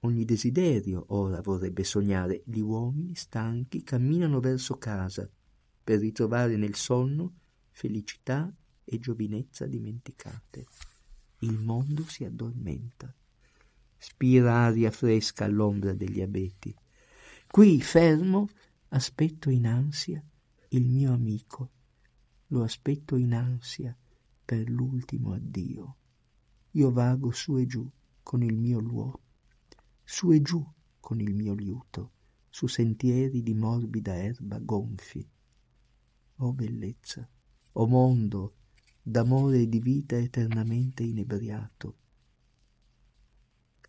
Ogni 0.01 0.24
desiderio 0.24 1.05
ora 1.11 1.41
vorrebbe 1.41 1.84
sognare. 1.84 2.43
Gli 2.47 2.59
uomini 2.59 3.14
stanchi 3.14 3.84
camminano 3.84 4.41
verso 4.41 4.76
casa 4.76 5.30
per 5.91 5.99
ritrovare 5.99 6.57
nel 6.57 6.76
sonno 6.76 7.32
felicità 7.72 8.49
e 8.84 9.01
giovinezza 9.01 9.66
dimenticate. 9.66 10.66
Il 11.41 11.59
mondo 11.59 12.05
si 12.05 12.22
addormenta. 12.22 13.12
Spira 13.99 14.55
aria 14.66 14.93
fresca 14.93 15.47
all'ombra 15.47 15.93
degli 15.93 16.20
abeti. 16.20 16.72
Qui 17.45 17.80
fermo 17.80 18.49
aspetto 18.91 19.51
in 19.51 19.66
ansia 19.66 20.24
il 20.68 20.86
mio 20.86 21.12
amico, 21.12 21.70
lo 22.49 22.62
aspetto 22.62 23.16
in 23.16 23.34
ansia 23.34 23.93
per 24.45 24.70
l'ultimo 24.70 25.32
addio. 25.32 25.97
Io 26.70 26.93
vago 26.93 27.32
su 27.32 27.59
e 27.59 27.66
giù 27.66 27.84
con 28.22 28.45
il 28.45 28.57
mio 28.57 28.78
luogo, 28.78 29.22
su 30.05 30.30
e 30.30 30.41
giù 30.41 30.64
con 31.01 31.18
il 31.18 31.34
mio 31.34 31.55
liuto, 31.55 32.12
su 32.49 32.68
sentieri 32.68 33.43
di 33.43 33.55
morbida 33.55 34.14
erba 34.14 34.61
gonfi. 34.61 35.28
O 36.43 36.55
bellezza, 36.55 37.28
o 37.72 37.86
mondo, 37.86 38.55
d'amore 39.03 39.61
e 39.61 39.68
di 39.68 39.78
vita 39.78 40.16
eternamente 40.16 41.03
inebriato. 41.03 41.97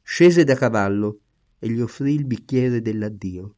Scese 0.02 0.44
da 0.44 0.56
cavallo 0.56 1.22
e 1.60 1.70
gli 1.70 1.80
offrì 1.80 2.14
il 2.14 2.26
bicchiere 2.26 2.82
dell'addio. 2.82 3.56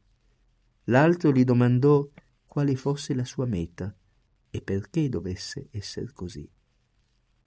L'altro 0.84 1.32
gli 1.32 1.42
domandò 1.42 2.08
quale 2.46 2.76
fosse 2.76 3.14
la 3.14 3.24
sua 3.24 3.46
meta 3.46 3.92
e 4.48 4.60
perché 4.62 5.08
dovesse 5.08 5.66
essere 5.72 6.12
così. 6.12 6.48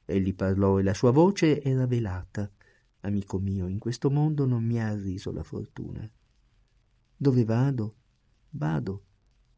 Egli 0.03 0.35
parlò 0.35 0.79
e 0.79 0.83
la 0.83 0.93
sua 0.93 1.11
voce 1.11 1.61
era 1.61 1.87
velata. 1.87 2.51
Amico 3.01 3.39
mio, 3.39 3.67
in 3.67 3.79
questo 3.79 4.09
mondo 4.09 4.45
non 4.45 4.65
mi 4.65 4.81
ha 4.81 4.87
arriso 4.87 5.31
la 5.31 5.43
fortuna. 5.43 6.11
Dove 7.15 7.45
vado? 7.45 7.95
Vado 8.49 9.05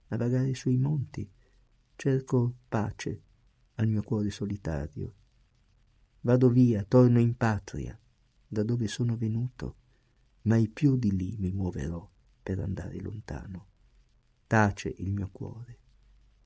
a 0.10 0.18
vagare 0.18 0.54
sui 0.54 0.78
monti. 0.78 1.28
Cerco 2.02 2.56
pace 2.70 3.22
al 3.74 3.90
mio 3.90 4.02
cuore 4.04 4.30
solitario. 4.30 5.14
Vado 6.22 6.48
via, 6.48 6.86
torno 6.86 7.20
in 7.20 7.36
patria, 7.36 8.00
da 8.48 8.64
dove 8.64 8.88
sono 8.88 9.18
venuto 9.18 9.76
mai 10.44 10.70
più 10.70 10.96
di 10.96 11.14
lì 11.14 11.36
mi 11.38 11.52
muoverò 11.52 12.10
per 12.42 12.60
andare 12.60 13.02
lontano. 13.02 13.68
Tace 14.48 14.96
il 15.00 15.12
mio 15.12 15.28
cuore 15.30 15.80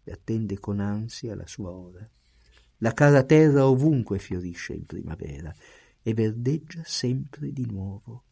e 0.04 0.12
attende 0.12 0.58
con 0.58 0.80
ansia 0.80 1.36
la 1.36 1.46
sua 1.46 1.70
ora. 1.70 2.10
La 2.78 2.94
cara 2.94 3.24
terra 3.24 3.68
ovunque 3.68 4.18
fiorisce 4.18 4.74
in 4.74 4.88
primavera 4.88 5.54
e 6.02 6.14
verdeggia 6.16 6.82
sempre 6.84 7.52
di 7.52 7.68
nuovo. 7.68 8.24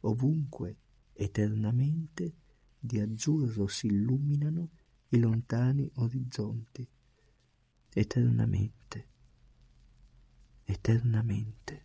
Ovunque, 0.00 0.76
eternamente, 1.12 2.34
di 2.80 2.98
azzurro 2.98 3.68
si 3.68 3.86
illuminano 3.86 4.70
i 5.14 5.18
lontani 5.20 5.88
orizzonti. 5.94 6.88
Eternamente, 7.96 9.08
eternamente. 10.64 11.82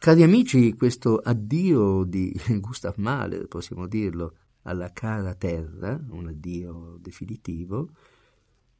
Cari 0.00 0.22
amici, 0.22 0.72
questo 0.72 1.18
addio 1.18 2.04
di 2.04 2.34
Gustav 2.58 2.94
Mahler, 2.96 3.46
possiamo 3.48 3.86
dirlo, 3.86 4.34
alla 4.62 4.94
cara 4.94 5.34
terra, 5.34 6.02
un 6.08 6.28
addio 6.28 6.96
definitivo, 6.98 7.90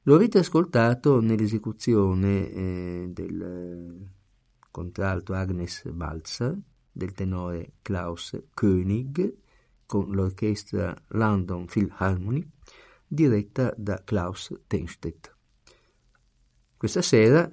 lo 0.04 0.14
avete 0.14 0.38
ascoltato 0.38 1.20
nell'esecuzione 1.20 2.50
eh, 2.50 3.08
del 3.12 4.08
contralto 4.70 5.34
Agnes 5.34 5.90
Balzer, 5.90 6.58
del 6.90 7.12
tenore 7.12 7.74
Klaus 7.82 8.42
König, 8.54 9.34
con 9.84 10.12
l'orchestra 10.12 10.96
London 11.08 11.66
Philharmonic, 11.66 12.48
diretta 13.06 13.74
da 13.76 14.02
Klaus 14.02 14.58
Tenstedt. 14.66 15.36
Questa 16.78 17.02
sera, 17.02 17.46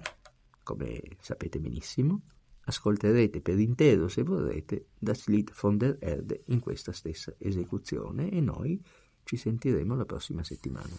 come 0.63 1.01
sapete 1.19 1.59
benissimo, 1.59 2.21
ascolterete 2.67 3.41
per 3.41 3.59
intero, 3.59 4.07
se 4.09 4.23
vorrete, 4.23 4.87
Das 4.99 5.27
Lied 5.27 5.51
von 5.53 5.77
der 5.77 5.97
Erde 6.01 6.41
in 6.47 6.59
questa 6.59 6.91
stessa 6.91 7.33
esecuzione 7.37 8.29
e 8.29 8.41
noi 8.41 8.81
ci 9.23 9.37
sentiremo 9.37 9.95
la 9.95 10.05
prossima 10.05 10.43
settimana. 10.43 10.95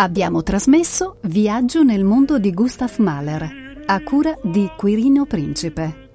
Abbiamo 0.00 0.42
trasmesso 0.42 1.18
Viaggio 1.24 1.82
nel 1.82 2.04
mondo 2.04 2.38
di 2.38 2.54
Gustav 2.54 2.96
Mahler, 3.00 3.82
a 3.84 4.02
cura 4.02 4.34
di 4.42 4.66
Quirino 4.74 5.26
Principe. 5.26 6.08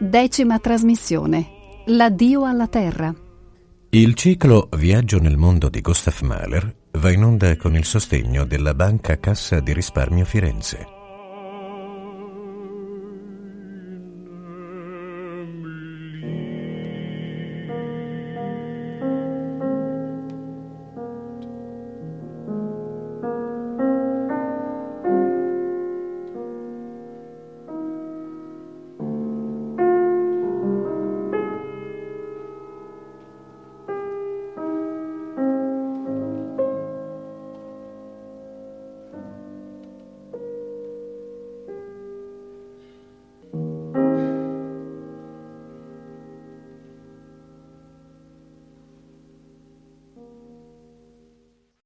Decima 0.00 0.58
trasmissione. 0.58 1.82
L'addio 1.86 2.44
alla 2.44 2.66
Terra. 2.66 3.14
Il 3.90 4.14
ciclo 4.14 4.68
Viaggio 4.76 5.20
nel 5.20 5.36
mondo 5.36 5.68
di 5.68 5.80
Gustav 5.80 6.20
Mahler 6.22 6.74
va 6.90 7.12
in 7.12 7.22
onda 7.22 7.56
con 7.56 7.76
il 7.76 7.84
sostegno 7.84 8.44
della 8.44 8.74
Banca 8.74 9.20
Cassa 9.20 9.60
di 9.60 9.72
Risparmio 9.72 10.24
Firenze. 10.24 10.99